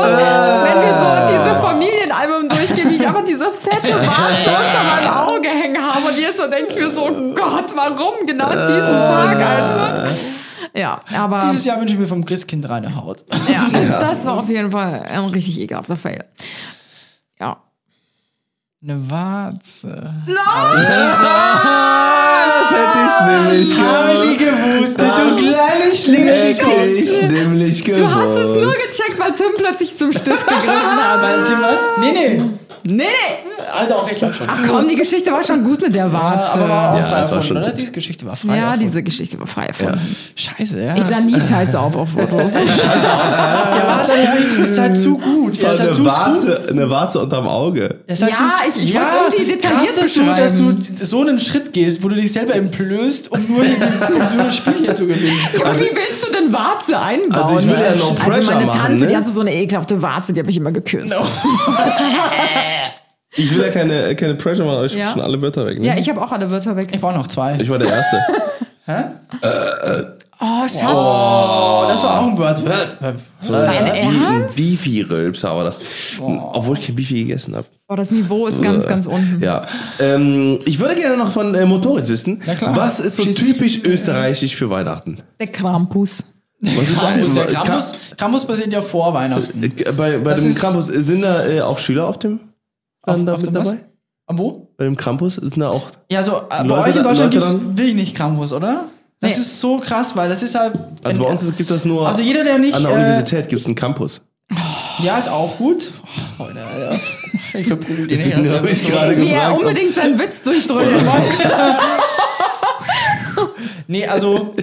[0.02, 5.10] Einfach, wenn wir so diese Familienalbum durchgehen, wie ich einfach diese fette Warze unter meinem
[5.12, 6.06] Auge hängen habe.
[6.08, 10.14] Und jedes Mal denke ich mir so, oh Gott, warum genau an diesem Tag einfach?
[10.74, 13.24] Ja, aber Dieses Jahr wünsche ich mir vom Christkind reine Haut.
[13.48, 13.66] ja,
[14.00, 16.24] das war auf jeden Fall ein richtig ekelhafter Fail.
[17.40, 17.56] Ja.
[18.82, 20.14] Eine Warze.
[22.68, 26.32] Das hätte ich nämlich Habe die gewusst, du kleine Schlinge.
[26.32, 28.02] Hätte ich nämlich gewusst.
[28.02, 31.46] Du hast es nur gecheckt, weil Tim plötzlich zum Stift gegriffen hat.
[31.46, 31.88] Tim was?
[32.00, 32.42] Nee, nee.
[32.84, 33.45] Nee, nee.
[33.78, 34.46] Alter, auch ich glaub schon.
[34.48, 36.52] Ach komm, die Geschichte war schon gut mit der Warze.
[36.52, 37.66] aber war auch Ja, frei das war erfunden, schon oder?
[37.70, 37.78] gut.
[37.80, 38.80] Diese Geschichte war frei ja, erfunden.
[38.80, 40.16] diese Geschichte war frei erfunden.
[40.34, 40.96] Scheiße, ja.
[40.96, 42.52] Ich sah nie scheiße auf auf Fotos.
[42.52, 45.60] Der war dann wirklich ist halt zu gut.
[45.62, 46.12] Er ist halt eine, zu gut.
[46.12, 48.00] Warze, eine Warze unterm Auge.
[48.08, 48.32] Halt Ja, zu-
[48.68, 52.08] ich- ich wollt's irgendwie detailliert krass, dass du, dass du so einen Schritt gehst, wo
[52.08, 55.36] du dich selber entblößt, um nur, nur das Spiel hier zu gewinnen.
[55.60, 57.42] Aber wie willst du denn Warze einbauen?
[57.42, 59.06] Also ich will ja no Also pressure meine machen, Tante, ne?
[59.06, 61.14] die hatte so eine ekelhafte Warze, die habe ich immer geküsst.
[63.36, 65.08] Ich will ja keine, keine Pressure machen, aber ich Ja.
[65.12, 65.78] schon alle Wörter weg.
[65.78, 65.86] Ne?
[65.86, 66.88] Ja, ich habe auch alle Wörter weg.
[66.92, 67.56] Ich brauche noch zwei.
[67.60, 68.18] ich war der Erste.
[70.38, 70.82] Oh, Schatz.
[70.84, 72.62] Oh, das war auch ein Wort.
[72.66, 73.54] Dein Wie
[73.90, 74.56] ein Ernst?
[74.56, 75.78] Beefy-Rülpser war das.
[76.20, 77.66] Obwohl ich kein Beefy gegessen habe.
[77.88, 79.42] Oh, das Niveau ist ganz, ganz unten.
[79.42, 79.62] Ja.
[79.98, 82.42] Ähm, ich würde gerne noch von äh, Motoritz wissen.
[82.44, 82.76] Na klar.
[82.76, 85.18] Was ist so Schieß- typisch österreichisch für Weihnachten?
[85.40, 86.22] Der Krampus.
[86.60, 89.62] Was ist Krampus, ja, Krampus, Krampus passiert ja vor Weihnachten.
[89.62, 92.40] Äh, Bei, bei Das dem Krampus äh, sind da äh, auch Schüler auf dem
[93.06, 93.64] Auf- dann da auf mit was?
[93.64, 93.78] dabei?
[94.28, 94.68] Am wo?
[94.76, 95.90] Bei dem Krampus sind da auch.
[96.10, 98.88] Ja, so, äh, bei Leute euch in Deutschland gibt es wirklich nicht Krampus, oder?
[99.20, 99.40] Das Nee.
[99.42, 100.72] ist so krass, weil das ist halt.
[101.02, 102.06] Also bei uns ist- gibt das nur.
[102.06, 104.20] Also jeder, der nicht, An der äh, Universität gibt es einen Campus.
[105.02, 105.90] Ja, ist auch gut.
[106.38, 107.00] Oh, Leute, Alter.
[107.54, 108.50] Ich verprügel den nicht.
[108.52, 109.58] habe ich gerade Wie er gefragt.
[109.58, 111.50] unbedingt seinen Witz durchdrücken wollte.
[113.88, 114.54] Nee, also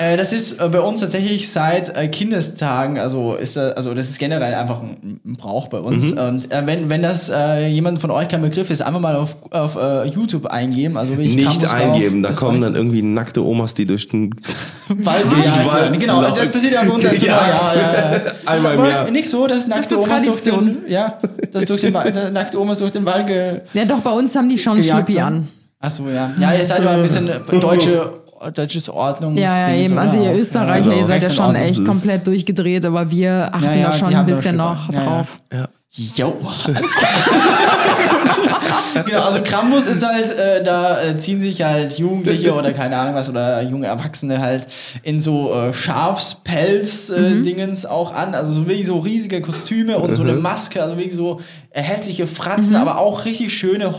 [0.00, 4.08] Äh, das ist äh, bei uns tatsächlich seit äh, Kindestagen, also ist das, also das
[4.08, 6.12] ist generell einfach ein, ein Brauch bei uns.
[6.14, 6.18] Mhm.
[6.18, 9.36] Und äh, wenn, wenn das äh, jemand von euch kein Begriff ist, einfach mal auf,
[9.50, 9.76] auf
[10.06, 10.96] YouTube eingeben.
[10.96, 13.84] Also wirklich Nicht Campus drauf, eingeben, da das kommen euch- dann irgendwie nackte Omas, die
[13.86, 14.34] durch den
[14.88, 15.98] Wald gejagt werden.
[15.98, 17.74] Genau, Wald- das passiert ja bei uns erst ja, ja,
[18.12, 18.18] ja.
[18.46, 19.10] Das Einmal im Jahr.
[19.10, 20.76] nicht so, dass nackte eine Omas durch den, Tradition.
[20.88, 21.18] ja,
[21.52, 24.34] dass durch den Wald, dass nackte Omas durch den Wald ge, Ja, doch, bei uns
[24.34, 25.48] haben die schon Schlüppi an.
[25.82, 26.30] Achso, ja.
[26.38, 27.30] Ja, ihr seid aber ein bisschen
[27.60, 28.19] deutsche,
[28.54, 29.38] deutsches Ordnungs.
[29.38, 29.98] Ja, ja, eben.
[29.98, 31.62] Also ihr Österreicher, Also ihr seid ja schon Ordnung.
[31.62, 34.90] echt komplett durchgedreht, aber wir achten Ja, ja, da schon ein bisschen noch.
[34.92, 35.04] Ja, ja.
[35.04, 35.28] drauf.
[35.52, 35.68] Ja.
[35.92, 36.36] Jo,
[36.66, 37.10] alles klar.
[39.04, 43.16] genau, also Krampus ist halt, äh, da äh, ziehen sich halt Jugendliche oder keine Ahnung
[43.16, 44.68] was oder junge Erwachsene halt
[45.02, 48.36] in so äh, Schafspelz-Dingens auch an.
[48.36, 52.28] Also so wirklich so riesige Kostüme und so eine Maske, also wirklich so äh, hässliche
[52.28, 53.98] Fratzen, aber auch richtig schöne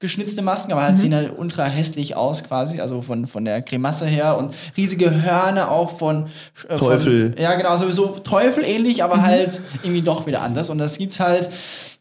[0.00, 4.06] holzgeschnitzte Masken, aber halt sehen halt ultra hässlich aus quasi, also von, von der Grimasse
[4.06, 6.28] her und riesige Hörner auch von
[6.68, 7.32] äh, Teufel.
[7.34, 10.70] Von, ja, genau, sowieso Teufel ähnlich, aber halt irgendwie doch wieder anders.
[10.70, 11.50] Und das gibt's halt,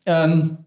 [0.05, 0.57] ähm,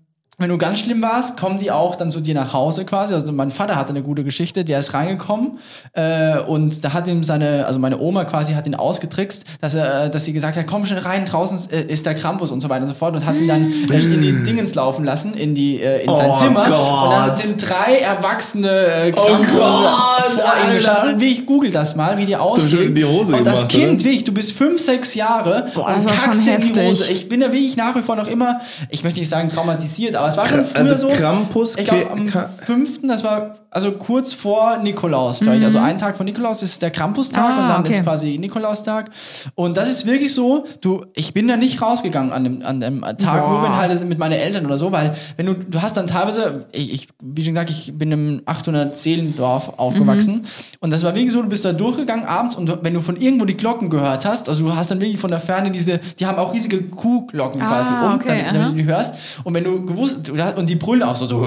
[0.42, 3.14] wenn du ganz schlimm warst, kommen die auch dann zu dir nach Hause quasi.
[3.14, 5.58] Also mein Vater hatte eine gute Geschichte, der ist reingekommen
[5.94, 10.04] äh, und da hat ihm seine, also meine Oma quasi hat ihn ausgetrickst, dass er,
[10.06, 12.68] äh, dass sie gesagt hat, komm schon rein, draußen äh, ist der Krampus und so
[12.68, 15.54] weiter und so fort und hat ihn dann äh, in die Dingens laufen lassen, in
[15.54, 17.04] die äh, in sein Oh Zimmer Gott.
[17.04, 21.20] und dann sind drei erwachsene äh, Krampus Gott, vor ihm gestanden.
[21.20, 22.94] Wie ich google das mal, wie die aussehen.
[22.94, 24.04] die Hose und das gemacht, Kind, oder?
[24.04, 26.80] wirklich, du bist fünf, sechs Jahre Boah, und kackst in die.
[26.80, 27.12] Hose.
[27.12, 30.31] Ich bin da wirklich nach wie vor noch immer, ich möchte nicht sagen traumatisiert, aber
[30.32, 31.08] es war schon früher Also so.
[31.08, 35.64] Krampus, ich glaube, am Ka- 5., das war also kurz vor Nikolaus, glaube ich.
[35.64, 37.58] Also ein Tag vor Nikolaus ist der Krampustag Mhm.
[37.58, 37.92] Ah, und dann okay.
[37.94, 39.10] ist quasi Nikolaustag.
[39.54, 43.00] Und das ist wirklich so, du, ich bin da nicht rausgegangen an dem, an dem
[43.18, 43.64] Tag, nur Boah.
[43.64, 46.92] wenn halt mit meinen Eltern oder so, weil wenn du, du hast dann teilweise, ich,
[46.92, 50.42] ich wie schon gesagt, ich bin im 800 Seelendorf aufgewachsen Mhm.
[50.80, 53.16] und das war wirklich so, du bist da durchgegangen abends und du, wenn du von
[53.16, 56.26] irgendwo die Glocken gehört hast, also du hast dann wirklich von der Ferne diese, die
[56.26, 59.14] haben auch riesige Kuhglocken Ah, quasi um, okay, damit, damit du die hörst
[59.44, 61.36] und wenn du gewusst, und die brüllen auch so, so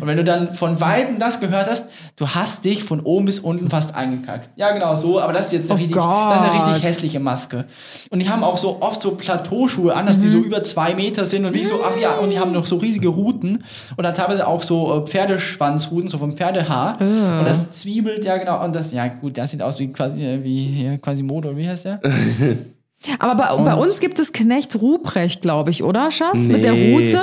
[0.00, 3.38] und wenn du dann von Weitem das gehört hast, du hast dich von oben bis
[3.38, 4.50] unten fast eingekackt.
[4.56, 7.20] Ja, genau so, aber das ist jetzt eine, Oh richtig, das ist eine richtig hässliche
[7.20, 7.64] Maske.
[8.10, 11.24] Und die haben auch so oft so Plateauschuhe an, dass die so über zwei Meter
[11.24, 13.64] sind und wie so, ach ja, und die haben noch so riesige Ruten
[13.96, 17.00] und dann teilweise auch so äh, Pferdeschwanzruten, so vom Pferdehaar.
[17.00, 20.42] Und das zwiebelt, ja genau, und das, ja gut, das sieht aus wie quasi, äh,
[20.42, 22.00] wie hier, quasi Modo, wie heißt der?
[23.18, 26.46] Aber bei, bei uns gibt es Knecht Ruprecht, glaube ich, oder, Schatz?
[26.46, 26.94] Mit der Nee.
[26.94, 27.20] Rute.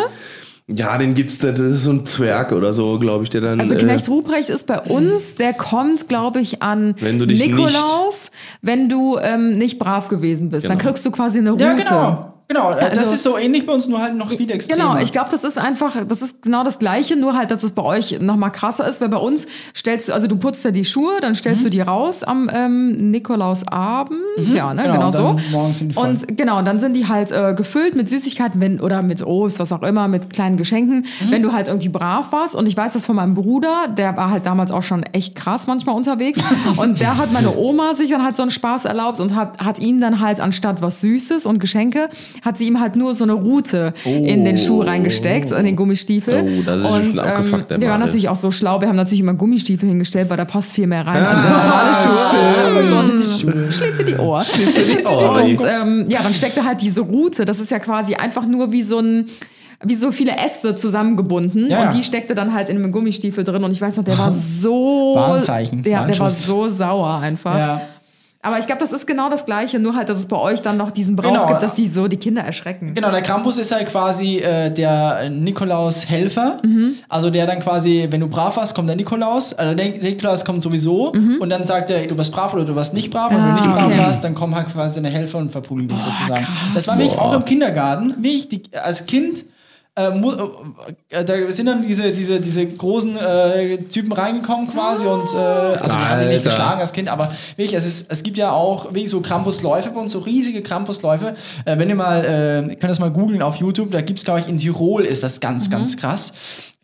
[0.67, 3.59] Ja, den gibt's, da, das ist so ein Zwerg oder so, glaube ich, der dann.
[3.59, 7.45] Also äh, Knecht Ruprecht ist bei uns, der kommt, glaube ich, an Wenn du dich
[7.45, 8.31] Nikolaus,
[8.61, 10.65] wenn du ähm, nicht brav gewesen bist.
[10.65, 10.89] Dann Genau.
[10.89, 11.63] kriegst du quasi eine Rute.
[11.63, 12.33] Ja, genau.
[12.53, 14.81] Genau, äh, das also- ist so ähnlich bei uns, nur halt noch viel extremer.
[14.93, 17.71] Genau, ich glaube, das ist einfach, das ist genau das Gleiche, nur halt, dass es
[17.71, 20.83] bei euch nochmal krasser ist, weil bei uns stellst du, also du putzt ja die
[20.83, 24.19] Schuhe, dann stellst du die raus am ähm, Nikolausabend,
[24.53, 25.39] ja, ne, Genau, genau, und so.
[25.51, 26.09] morgens sind die voll.
[26.09, 29.71] Und genau, dann sind die halt äh, gefüllt mit Süßigkeiten wenn, oder mit Obst, was
[29.71, 31.31] auch immer, mit kleinen Geschenken, Mhm.
[31.31, 32.55] wenn du halt irgendwie brav warst.
[32.55, 35.67] Und ich weiß das von meinem Bruder, der war halt damals auch schon echt krass
[35.67, 36.39] manchmal unterwegs.
[36.77, 39.79] und der hat meine Oma sich dann halt so einen Spaß erlaubt und hat, hat
[39.79, 42.09] ihm dann halt anstatt was Süßes und Geschenke,
[42.41, 46.43] hat sie ihm halt nur so eine Rute in den Schuh reingesteckt, in den Gummistiefel.
[46.43, 48.87] Oh, das ist und ähm, schon abgefuckt, der wir waren natürlich auch so schlau, wir
[48.87, 53.29] haben natürlich immer Gummistiefel hingestellt, weil da passt viel mehr rein als normale Schuhe.
[53.39, 53.73] Stimmt.
[53.73, 54.43] Schlitze die Ohr.
[54.43, 55.41] die Ohr.
[55.43, 58.81] Und ähm, ja, dann steckte halt diese Rute, das ist ja quasi einfach nur wie
[58.81, 59.29] so ein
[59.83, 63.63] wie so viele Äste zusammengebunden Ja, und die steckte dann halt in einem Gummistiefel drin
[63.63, 64.31] und ich weiß noch, der war
[64.61, 67.57] so Warnzeichen, Ja, der war so sauer einfach.
[67.57, 67.81] Ja.
[68.43, 70.75] Aber ich glaube, das ist genau das Gleiche, nur halt, dass es bei euch dann
[70.77, 71.45] noch diesen Brauch Genau.
[71.47, 72.93] gibt, dass die so die Kinder erschrecken.
[72.95, 76.59] Genau, der Krampus ist halt quasi äh, der Nikolaus-Helfer.
[76.63, 76.95] Mhm.
[77.09, 79.53] Also der dann quasi, wenn du brav warst, kommt der Nikolaus.
[79.53, 82.75] Also der Nikolaus kommt sowieso und dann sagt er, ey, du warst brav oder du
[82.75, 83.31] warst nicht brav.
[83.31, 83.57] Und wenn du Mhm.
[83.57, 83.97] Ah, nicht brav okay.
[83.99, 86.47] warst, dann kommen halt quasi deine Helfer und verprügeln dich sozusagen.
[86.73, 88.15] Das war mich auch im Kindergarten.
[88.21, 89.45] Mich, die, als Kind
[89.95, 90.33] äh, mu-
[91.09, 95.97] äh, da sind dann diese, diese, diese großen äh, Typen reingekommen quasi und äh, also
[95.97, 98.85] wir haben ihn nicht geschlagen als Kind, aber wirklich, es, ist, es gibt ja auch
[98.85, 101.35] wirklich so Krampusläufe bei uns, so riesige Krampusläufe.
[101.65, 104.25] Äh, wenn ihr mal, äh, ihr könnt das mal googeln auf YouTube, da gibt es,
[104.25, 106.31] glaube ich, in Tirol ist das ganz, ganz krass.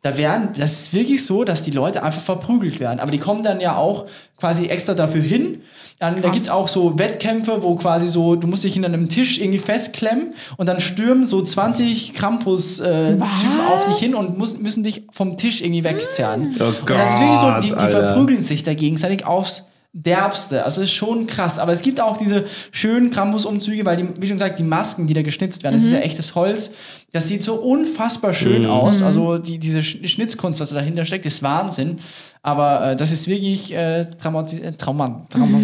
[0.07, 3.01] Da werden, das ist wirklich so, dass die Leute einfach verprügelt werden.
[3.01, 4.05] Aber die kommen dann ja auch
[4.39, 5.63] quasi extra dafür hin.
[5.99, 9.37] Dann, da gibt's auch so Wettkämpfe, wo quasi so, du musst dich hinter einem Tisch
[9.37, 15.03] irgendwie festklemmen und dann stürmen so 20 Krampus-Typen auf dich hin und muss, müssen dich
[15.11, 16.55] vom Tisch irgendwie wegzerren.
[16.57, 19.65] Oh und das ist wirklich so, die, die Gott, verprügeln sich da gegenseitig aufs
[19.99, 20.63] derbste.
[20.63, 21.57] Also ist schon krass.
[21.57, 25.13] Aber es gibt auch diese schönen Krampus-Umzüge, weil die, wie schon gesagt, die Masken, die
[25.15, 26.71] da geschnitzt werden, das ist ja echtes Holz.
[27.13, 29.01] Das sieht so unfassbar schön aus.
[29.01, 31.97] Also die, diese Sch- Schnitzkunst, was da dahinter steckt, ist Wahnsinn.
[32.43, 35.57] Aber äh, das ist wirklich äh, traumati äh, trauma trauma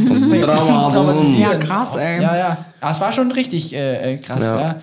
[0.91, 1.39] traumatisierend.
[1.39, 2.21] Ja, krass, ey.
[2.21, 2.65] Ja, ja.
[2.81, 4.59] Aber es war schon richtig äh, äh, krass, ja.
[4.59, 4.75] Ja.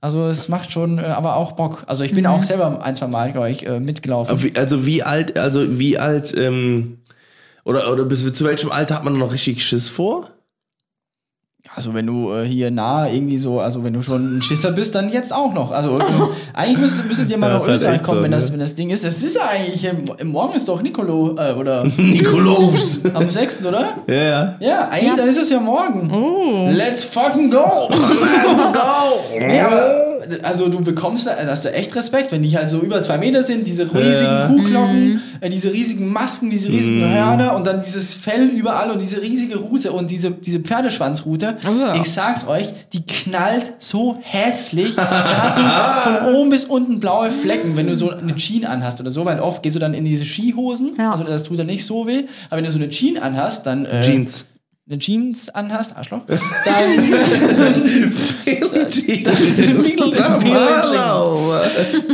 [0.00, 1.84] Also es macht schon äh, aber auch Bock.
[1.86, 4.32] Also ich bin auch selber ein, zwei Mal, glaube ich, äh, mitgelaufen.
[4.56, 6.98] Also wie alt, also wie alt, ähm,
[7.64, 10.30] oder, oder bis zu welchem Alter hat man noch richtig Schiss vor?
[11.76, 14.96] Also wenn du äh, hier nah irgendwie so, also wenn du schon ein Schisser bist,
[14.96, 15.70] dann jetzt auch noch.
[15.70, 16.02] Also äh,
[16.54, 18.52] eigentlich müsstet, müsstet ihr mal Ja, nach halt Österreich echt kommen, so, wenn, das, ne?
[18.52, 19.04] wenn das Ding ist.
[19.04, 23.00] Das ist ja eigentlich, im, im Morgen ist doch Nicolo, äh, oder Nikolaus.
[23.14, 23.94] am 6., oder?
[24.08, 24.56] ja, ja.
[24.60, 26.10] Ja, eigentlich, dann ist es ja morgen.
[26.12, 26.68] Oh.
[26.68, 27.88] Let's fucking go!
[27.90, 29.38] Let's go!
[29.40, 30.11] Aber,
[30.42, 33.18] also du bekommst da, da hast du echt Respekt, wenn die halt so über zwei
[33.18, 34.46] Meter sind, diese riesigen Ja.
[34.48, 39.20] Kuhglocken, äh, diese riesigen Masken, diese riesigen Hörner und dann dieses Fell überall und diese
[39.22, 41.56] riesige Rute und diese, diese Pferdeschwanzrute.
[41.68, 41.94] Oh ja.
[41.96, 44.96] Ich sag's euch, die knallt so hässlich.
[44.96, 49.00] Da hast du von oben bis unten blaue Flecken, wenn du so eine Jean anhast
[49.00, 51.12] oder so, weil oft gehst du dann in diese Skihosen, Ja.
[51.12, 53.84] also das tut dann nicht so weh, aber wenn du so eine Jean anhast, dann
[53.86, 54.44] äh, Jeans.
[54.92, 56.42] Eine Jeans anhast, Arschloch, dann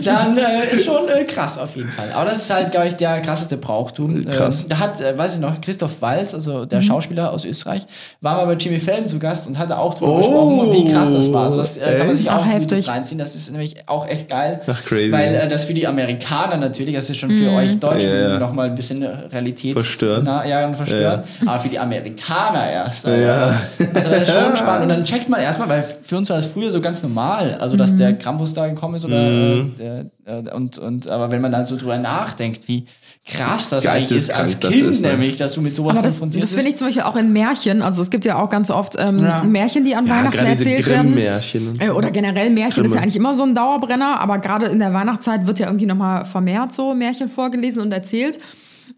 [0.03, 2.13] dann äh, ist schon äh, krass auf jeden Fall.
[2.13, 4.25] Aber das ist halt, glaube ich, der krasseste Brauchtum.
[4.27, 4.63] Krass.
[4.63, 7.83] Ähm, da hat, äh, weiß ich noch, Christoph Walz, also der Schauspieler aus Österreich,
[8.21, 10.17] war mal bei Jimmy Fallon zu Gast und hatte auch drüber Oh.
[10.19, 11.47] gesprochen, wie krass das war.
[11.47, 12.89] Also das äh, kann man sich auch heftig.
[12.89, 13.19] reinziehen.
[13.19, 14.61] Das ist nämlich auch echt geil.
[14.67, 15.13] Ach, crazy.
[15.13, 18.39] Weil äh, das für die Amerikaner natürlich, das ist schon für euch Deutschen ja.
[18.39, 20.25] nochmal ein bisschen Realität Verstörend.
[20.25, 21.25] Na, ja, und verstörend.
[21.45, 23.07] Aber für die Amerikaner erst.
[23.07, 23.21] Alter.
[23.21, 23.61] Ja.
[23.95, 24.83] Also das ist schon spannend.
[24.85, 27.77] Und dann checkt man erstmal, weil für uns war das früher so ganz normal, also
[27.77, 29.73] dass der Krampus da gekommen ist oder Mhm.
[29.79, 32.87] äh, der, äh, und, und aber wenn man dann so drüber nachdenkt, wie
[33.27, 35.09] krass das eigentlich ist als das Kind, ist, ne?
[35.09, 36.79] nämlich, dass du mit sowas Aber das, konfrontiert das finde ich bist.
[36.79, 37.83] zum Beispiel auch in Märchen.
[37.83, 39.43] Also es gibt ja auch ganz oft ähm, Ja.
[39.45, 41.15] Märchen, die an Ja, Weihnachten erzählt werden.
[41.15, 41.85] So.
[41.85, 43.03] Äh, Oder generell Märchen ist ja Grimme.
[43.03, 46.73] eigentlich immer so ein Dauerbrenner, aber gerade in der Weihnachtszeit wird ja irgendwie nochmal vermehrt
[46.73, 48.39] so Märchen vorgelesen und erzählt.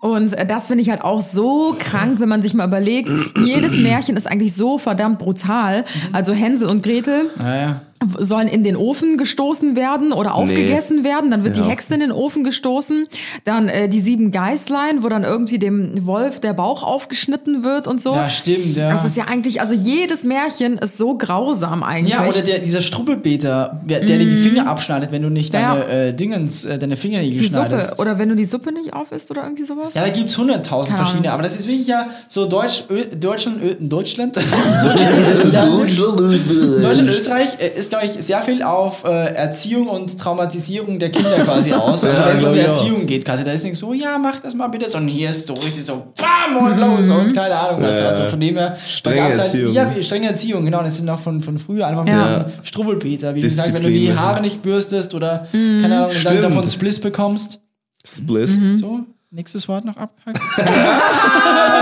[0.01, 3.12] Und äh, das finde ich halt auch so krank, wenn man sich mal überlegt,
[3.44, 5.84] jedes Märchen ist eigentlich so verdammt brutal.
[6.12, 7.82] Also Hänsel und Gretel Naja.
[8.18, 11.30] Sollen in den Ofen gestoßen werden oder aufgegessen werden.
[11.30, 11.64] Dann wird Ja.
[11.64, 13.07] die Hexe in den Ofen gestoßen.
[13.44, 18.01] Dann äh, die sieben Geißlein, wo dann irgendwie dem Wolf der Bauch aufgeschnitten wird und
[18.01, 18.14] so.
[18.14, 18.90] Ja, stimmt, ja.
[18.92, 22.14] Das ist ja eigentlich, also jedes Märchen ist so grausam eigentlich.
[22.14, 25.74] Ja, oder der, dieser Struppelbeter, der, der dir die Finger abschneidet, wenn du nicht Ja.
[25.76, 27.66] deine äh, Dingens, äh, deine Fingernägel die Suppe.
[27.66, 27.98] schneidest.
[28.01, 29.92] Oder wenn du die Suppe nicht auf isst oder irgendwie sowas.
[29.92, 33.62] Ja, da gibt's hunderttausend Keine verschiedene, aber das ist wirklich ja so Deutsch, Ö, Deutschland,
[33.62, 34.36] Ö, Deutschland,
[34.84, 41.11] Deutschland, Deutschland, Österreich äh, ist, glaube ich, sehr viel auf äh, Erziehung und Traumatisierung der
[41.11, 42.05] Kinder quasi aus.
[42.05, 42.64] Also Ja, wenn es um die auch.
[42.68, 45.47] Erziehung geht, quasi, da ist nicht so, ja, mach das mal bitte, sondern hier ist
[45.47, 47.99] so richtig so, bam und los und keine Ahnung was.
[47.99, 49.72] Ja, Also von dem her, da Strenge gab's halt, Erziehung.
[49.74, 52.22] ja, strenge Erziehung, genau, das sind noch von, von früher einfach Ja.
[52.24, 53.34] ein bisschen Strubbelpeter.
[53.34, 57.01] Wie gesagt, wenn du die Haare nicht bürstest oder, keine Ahnung, und dann davon Spliss
[57.01, 57.61] bekommst.
[58.05, 58.59] Spliss.
[58.76, 60.41] So, nächstes Wort noch abgehackt.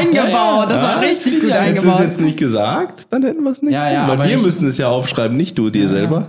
[0.00, 0.70] eingebaut.
[0.70, 2.10] Das war richtig gut Ja, Hättest du es eingebaut.
[2.16, 3.72] jetzt nicht gesagt, dann hätten wir es nicht.
[3.72, 6.28] Ja, ja, Weil aber wir ich- müssen es ja aufschreiben, nicht du dir selber.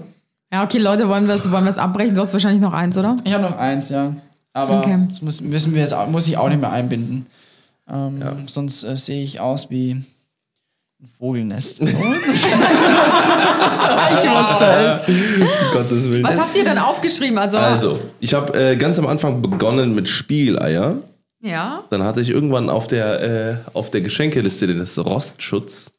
[0.53, 2.13] Ja, okay, Leute, wollen wir es wollen wir's abbrechen?
[2.15, 3.15] Du hast wahrscheinlich noch eins, oder?
[3.23, 4.13] Ich habe noch eins, ja.
[4.53, 4.97] Aber Okay.
[5.07, 7.25] das muss, müssen wir jetzt muss ich auch nicht mehr einbinden.
[7.89, 10.05] Ähm, Sonst äh, sehe ich aus wie ein
[11.17, 11.77] Vogelnest.
[11.77, 11.93] So, Ich
[14.29, 15.07] wusste es.
[15.07, 16.23] Um Gottes Willen.
[16.23, 17.37] Was habt ihr denn aufgeschrieben?
[17.37, 20.95] Also, Also, ich habe äh, ganz am Anfang begonnen mit Spiegeleier.
[21.41, 21.83] Ja.
[21.89, 25.91] Dann hatte ich irgendwann auf der, äh, auf der Geschenkeliste den Rostschutz.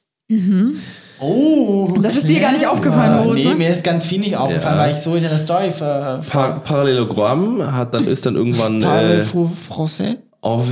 [1.21, 3.55] oh, Das ist dir gar nicht aufgefallen, ja, Moritz, Nee, ne?
[3.57, 4.83] mir ist ganz viel nicht aufgefallen, Ja.
[4.85, 6.23] weil ich so in der Story ver.
[6.29, 10.65] Pa Parallelogramm hat dann ist dann irgendwann Parle äh, auf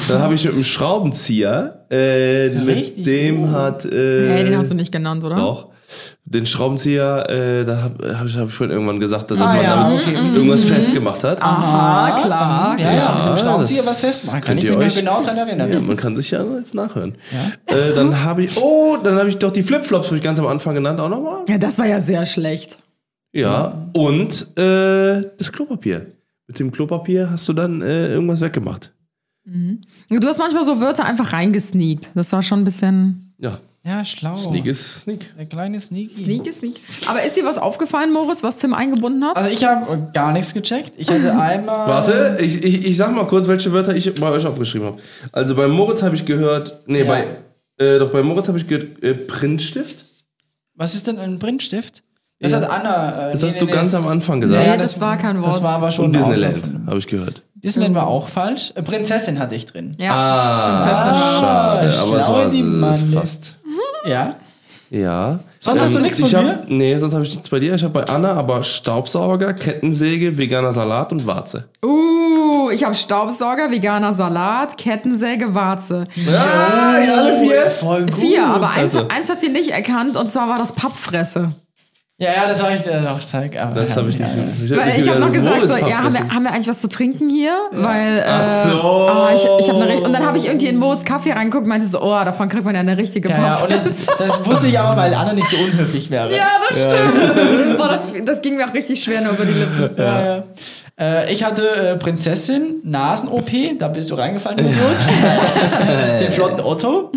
[0.08, 3.50] dann habe ich mit dem Schraubenzieher, äh, mit richtig dem gut.
[3.50, 5.36] hat äh, Hey, den hast du nicht genannt, oder?
[5.36, 5.69] Doch.
[6.24, 9.62] Den Schraubenzieher, äh, da habe hab ich, hab ich vorhin irgendwann gesagt, dass Ah, man
[9.62, 10.14] ja, damit okay.
[10.34, 11.38] irgendwas festgemacht hat.
[11.42, 12.78] Ah, klar.
[12.78, 14.40] Ja, ja, Ja, mit dem Schraubenzieher was festmachen.
[14.40, 15.72] Kann könnt ich ihr mich euch- genau daran erinnern.
[15.72, 17.16] Ja, man kann sich ja jetzt nachhören.
[17.66, 20.46] Äh, dann habe ich, oh, dann habe ich doch die Flipflops, habe ich ganz am
[20.46, 21.44] Anfang genannt, auch nochmal.
[21.48, 22.78] Ja, das war ja sehr schlecht.
[23.32, 26.06] Ja, und äh, das Klopapier.
[26.46, 28.92] Mit dem Klopapier hast du dann äh, irgendwas weggemacht.
[29.44, 32.10] Du hast manchmal so Wörter einfach reingesneakt.
[32.14, 34.36] Das war schon ein bisschen Ja, Ja, schlau.
[34.36, 35.34] Sneak ist Sneak.
[35.38, 36.14] Der kleine Sneaky.
[36.14, 36.74] sneaky, sneak.
[37.08, 39.36] Aber ist dir was aufgefallen, Moritz, was Tim eingebunden hat?
[39.38, 40.92] Also ich habe gar nichts gecheckt.
[40.98, 41.88] Ich hatte einmal.
[41.88, 44.98] Warte, ich, ich, ich sag mal kurz, welche Wörter ich bei euch aufgeschrieben habe.
[45.32, 47.06] Also bei Moritz habe ich gehört, nee, Ja.
[47.06, 47.26] bei,
[47.82, 50.04] äh, doch bei Moritz habe ich gehört, äh, Printstift.
[50.74, 52.02] Was ist denn ein Printstift?
[52.38, 52.58] Das Ja.
[52.60, 53.28] hat Anna.
[53.28, 54.66] Äh, Das nee, hast nee, du nee, ganz das- am Anfang gesagt.
[54.66, 55.48] Nee, das war kein Wort.
[55.54, 57.42] Das war aber schon Und Disneyland, habe ich gehört.
[57.54, 58.72] Disneyland war auch falsch.
[58.74, 59.94] Äh, Prinzessin hatte ich drin.
[59.98, 61.40] Ja, Ah, Prinzessin war's.
[61.40, 63.10] schade, aber es war die Mann.
[63.12, 63.52] fast.
[64.04, 64.34] Ja.
[64.90, 65.38] Ja.
[65.60, 66.64] Sonst hast du nichts von ich hab, mir?
[66.66, 67.74] Nee, sonst habe ich nichts bei dir.
[67.74, 71.68] Ich habe bei Anna aber Staubsauger, Kettensäge, veganer Salat und Warze.
[71.84, 76.06] Uh, ich habe Staubsauger, veganer Salat, Kettensäge, Warze.
[76.28, 77.70] Ah, ja, alle vier.
[77.70, 78.14] Voll gut.
[78.14, 79.08] Vier, aber eins, Also.
[79.08, 81.52] eins habt ihr nicht erkannt und zwar war das Pappfresse.
[82.22, 83.56] Ja, ja, das habe ich dir auch gezeigt.
[83.56, 84.70] aber Das ja, habe ich ja, nicht.
[84.70, 84.76] ja.
[84.76, 87.30] Weil ich habe noch gesagt, so, ja, haben wir haben wir eigentlich was zu trinken
[87.30, 87.54] hier?
[87.72, 88.78] Weil, äh, Ach so.
[88.82, 91.70] ah, ich, ich hab eine, und dann habe ich irgendwie in Moritz Kaffee reingeguckt und
[91.70, 94.68] meinte so, oh, davon kriegt man ja eine richtige Ja, ja, und das, das wusste
[94.68, 96.30] ich aber, weil Anna nicht so unhöflich wäre.
[96.36, 97.78] Ja, das stimmt.
[97.78, 99.90] Boah, das, das ging mir auch richtig schwer nur über die Lippen.
[99.96, 100.42] Ja, ja.
[101.00, 104.76] Äh, ich hatte äh, Prinzessin, Nasen-OP, da bist du reingefallen, Idiot.
[106.20, 107.12] Den flotten Otto.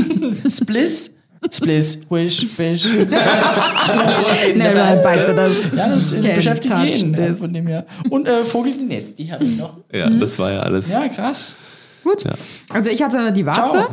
[0.50, 1.14] Spliss.
[1.50, 2.84] Spliss, wish, wish.
[4.54, 5.52] Never bites das.
[5.74, 7.14] Ja, das äh, Can't beschäftigt jeden.
[7.14, 7.86] Äh, von dem her.
[8.10, 9.76] Und äh, Vogel die Nest, die habe ich noch.
[9.92, 10.90] Ja, das war ja alles.
[10.90, 11.54] Ja, krass.
[12.04, 12.24] Gut.
[12.72, 13.86] Also ich hatte die Warze.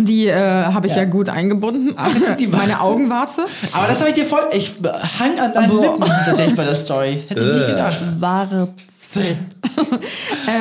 [0.00, 1.04] Die äh, habe ich ja.
[1.04, 1.94] gut eingebunden.
[1.96, 2.80] Ach, Meine Warze.
[2.80, 3.42] Augenwarze.
[3.72, 4.42] Aber das habe ich dir voll.
[4.52, 4.72] Ich
[5.18, 7.20] hang an deinen Aber- Lippen tatsächlich bei der Story.
[7.28, 7.98] Hätte ich nicht gedacht.
[9.16, 9.36] Wahre.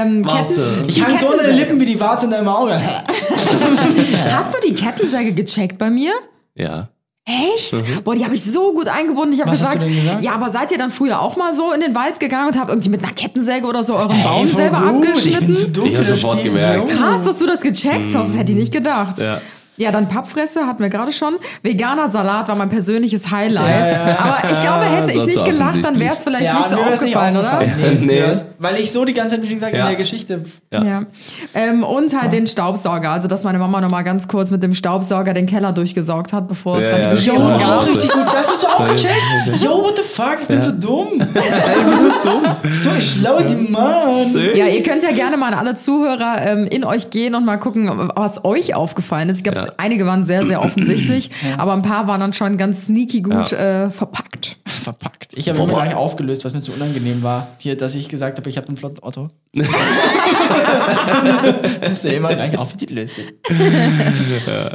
[0.02, 0.86] Ähm, Warze.
[0.88, 1.58] Ich hang so Kettensäge.
[1.58, 2.80] Lippen wie die Warze in deinem Auge.
[4.32, 6.14] Hast du die Kettensäge gecheckt bei mir?
[6.56, 6.90] Ja.
[7.26, 7.74] Echt?
[8.06, 9.34] Boah, die habe ich so gut eingebunden.
[9.34, 10.24] Ich habe gesagt, du denn gesagt?
[10.24, 12.70] ja, aber seid ihr dann früher auch mal so in den Wald gegangen und habt
[12.70, 15.04] irgendwie mit einer Kettensäge oder so euren Baum Ey, voll selber gut.
[15.04, 15.74] Ich abgeschnitten?
[15.74, 16.90] bin Ich für hab das sofort gemerkt.
[16.90, 18.30] Krass, dass du das gecheckt hast.
[18.30, 19.18] Das hätte ich nicht gedacht.
[19.20, 19.42] Ja.
[19.78, 21.36] Ja, dann Pappfresse hatten wir gerade schon.
[21.62, 23.70] Veganer Salat war mein persönliches Highlight.
[23.70, 24.20] Ja, ja, ja.
[24.20, 27.02] Aber ich glaube, hätte ich nicht gelacht, dann wäre es vielleicht Ja, nicht so wär's
[27.02, 27.58] nicht aufgefallen, oder?
[27.60, 28.04] aufgefallen.
[28.08, 28.24] Nee.
[28.60, 29.82] Weil ich so die ganze Zeit, wie gesagt, Ja.
[29.82, 30.46] in der Geschichte.
[30.74, 30.84] Ja.
[30.84, 31.06] Ja.
[31.54, 33.12] Ähm, und halt den Staubsauger.
[33.12, 36.48] Also, dass meine Mama noch mal ganz kurz mit dem Staubsauger den Keller durchgesaugt hat,
[36.48, 38.26] bevor es Ja, dann ja, die das Jo, auch richtig gut.
[38.26, 39.62] Das hast du auch gecheckt.
[39.62, 40.38] Yo, what the fuck?
[40.42, 41.08] Ich bin so dumm.
[41.20, 42.44] ich bin so dumm.
[42.72, 44.34] So, ich schlau die Mann.
[44.56, 47.58] Ja, ihr könnt ja gerne mal an alle Zuhörer ähm, in euch gehen und mal
[47.58, 49.38] gucken, was euch aufgefallen ist.
[49.38, 49.74] Ich glaube, Ja.
[49.78, 53.90] einige waren sehr, sehr offensichtlich, aber ein paar waren dann schon ganz sneaky gut äh,
[53.90, 54.58] verpackt.
[54.66, 55.34] Verpackt.
[55.36, 57.48] Ich habe mir gleich aufgelöst, was mir zu unangenehm war.
[57.60, 59.30] Hier, dass ich gesagt habe, ich habe einen flotten Otto.
[61.90, 63.22] Musste immer gleich auf die Löse.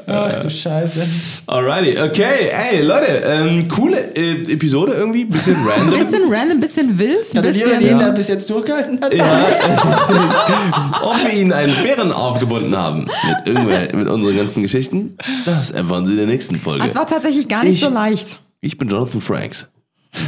[0.06, 1.06] Ach du Scheiße.
[1.46, 2.50] Alrighty, okay.
[2.70, 5.98] Ey, Leute, ähm, coole äh, Episode irgendwie, bisschen random.
[5.98, 7.42] Bisschen random, bisschen wild, bisschen.
[7.80, 9.12] den, der bis jetzt durchgehalten hat.
[11.02, 16.06] Ob wir ihnen einen Bären aufgebunden haben mit, irgendwer, mit unseren ganzen Geschichten, das erfahren
[16.06, 16.84] Sie in der nächsten Folge.
[16.86, 18.40] Es war tatsächlich gar nicht Ich- so leicht.
[18.64, 19.66] Ich bin Jonathan Franks.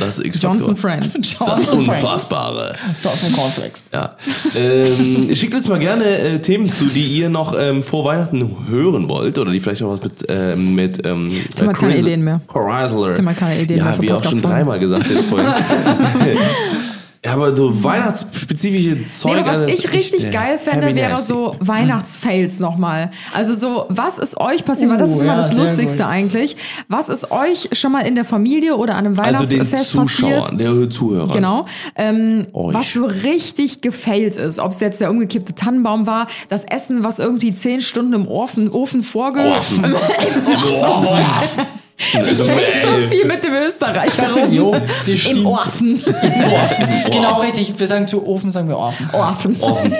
[0.00, 1.10] Das ist Johnson Factor.
[1.10, 1.38] Friend.
[1.44, 2.74] Das Unfassbare.
[3.02, 3.84] Johnson Cornflakes.
[3.92, 4.16] Ja.
[4.54, 9.08] Ähm, schickt uns mal gerne äh, Themen zu, die ihr noch ähm, vor Weihnachten hören
[9.08, 12.40] wollt oder die vielleicht noch was mit ähm, mit ähm, Tim hat keine Ideen mehr.
[12.48, 13.14] Chrysler.
[13.14, 15.48] Tim hat keine Ideen ja, mehr für wie auch schon dreimal gesagt jetzt vorhin.
[17.24, 19.36] ja, aber so weihnachtsspezifische Zeug.
[19.36, 23.10] Nee, was also ich richtig äh, geil fände, wäre so Weihnachtsfails nochmal.
[23.32, 24.90] Also so, was ist euch passiert?
[24.90, 26.06] Weil das ist immer ja, das Lustigste gut.
[26.06, 26.56] eigentlich.
[26.88, 30.60] Was ist euch schon mal in der Familie oder an einem Also Weihnachtsfest Zuschauern, passiert?
[30.60, 31.32] der Zuhörer.
[31.32, 31.64] Genau.
[31.96, 34.58] Ähm, was so richtig gefailt ist.
[34.58, 38.68] Ob es jetzt der umgekippte Tannenbaum war, das Essen, was irgendwie zehn Stunden im Ofen,
[38.68, 39.40] Ofen vorge...
[39.40, 39.84] Ofen.
[39.84, 41.66] Im Ofen.
[42.14, 44.52] Also, Ich rede so ey, viel mit dem Österreicher rum.
[44.52, 44.74] Jo,
[45.06, 45.46] Im stimmt.
[45.46, 46.02] Ofen.
[47.12, 47.72] Genau richtig.
[47.78, 49.08] Wir sagen zu Ofen, sagen wir Ofen.
[49.12, 49.56] Ofen.
[49.60, 49.94] offen.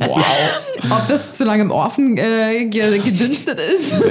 [0.00, 0.24] Wow.
[0.90, 3.92] Ob das zu lange im Ofen äh, ge gedünstet ist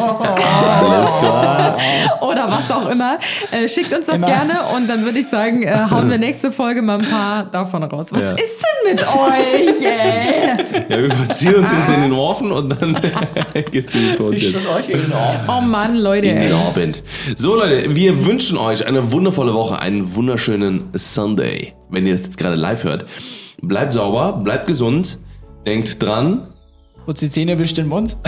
[0.00, 1.78] Alles klar.
[2.20, 3.18] oder was auch immer,
[3.50, 4.26] äh, schickt uns das Immer.
[4.26, 7.82] gerne und dann würde ich sagen, äh, hauen wir nächste Folge mal ein paar davon
[7.82, 8.06] raus.
[8.10, 8.30] Was Ja.
[8.32, 10.84] ist denn mit euch, ey?
[10.88, 12.96] Ja, wir verziehen uns jetzt in den Ofen und dann
[13.70, 15.12] geht's in den Ofen.
[15.48, 16.52] Oh Mann, Leute, in den.
[16.54, 17.02] Abend.
[17.36, 21.74] So Leute, wir wünschen euch eine wundervolle Woche, einen wunderschönen Sunday.
[21.90, 23.04] Wenn ihr das jetzt gerade live hört,
[23.62, 25.18] bleibt sauber, bleibt gesund,
[25.66, 26.46] denkt dran,
[27.06, 28.16] Putz die Zähne, wischt den Mund.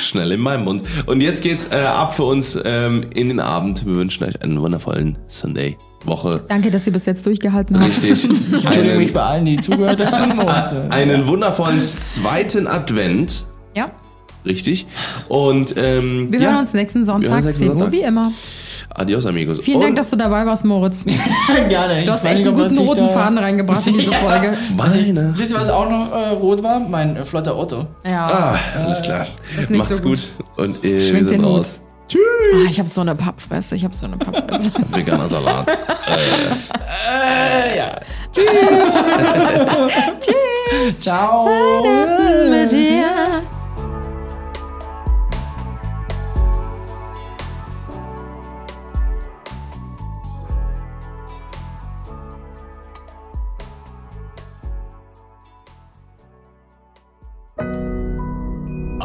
[0.00, 0.82] schnell in meinem Mund.
[1.06, 3.84] Und jetzt geht's äh, ab für uns ähm, in den Abend.
[3.84, 5.76] Wir wünschen euch einen wundervollen Sunday.
[6.04, 6.44] Woche.
[6.48, 7.88] Danke, dass ihr bis jetzt durchgehalten habt.
[7.88, 8.28] Richtig.
[8.52, 10.38] Ich entschuldige mich bei allen, die zugehört haben.
[10.38, 10.48] Und,
[10.90, 13.46] äh, einen wundervollen zweiten Advent.
[13.74, 13.90] Ja,
[14.44, 14.86] Richtig.
[15.28, 17.92] Und ähm, wir ja, hören uns nächsten Sonntag, uns nächsten 10 Uhr, Sonntag.
[17.92, 18.32] wie immer.
[18.90, 19.58] Adios, amigos.
[19.60, 21.04] Vielen Dank, Und- dass du dabei warst, Moritz.
[21.68, 22.00] gerne.
[22.00, 24.56] Ich Du hast echt einen guten roten Faden reingebracht in diese Folge.
[24.76, 25.34] Weihnachten.
[25.36, 26.78] Wisst ihr, was auch noch äh, rot war?
[26.80, 27.86] Mein äh, flotter Otto.
[28.04, 29.26] Ja, Ah, alles klar.
[29.58, 30.18] ist nicht Macht's so gut.
[30.36, 30.46] gut.
[30.64, 31.58] Und äh, Schwingt wir sind den Hut.
[31.58, 31.80] raus.
[32.12, 32.16] Ah,
[32.68, 34.70] ich habe so eine Pappfresse, ich habe so eine Pappfresse.
[34.90, 35.70] Veganer Salat.
[35.70, 37.90] Äh, ja.
[40.20, 41.00] Tschüss.
[41.00, 41.48] Ciao.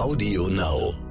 [0.10, 1.09] Audio Now.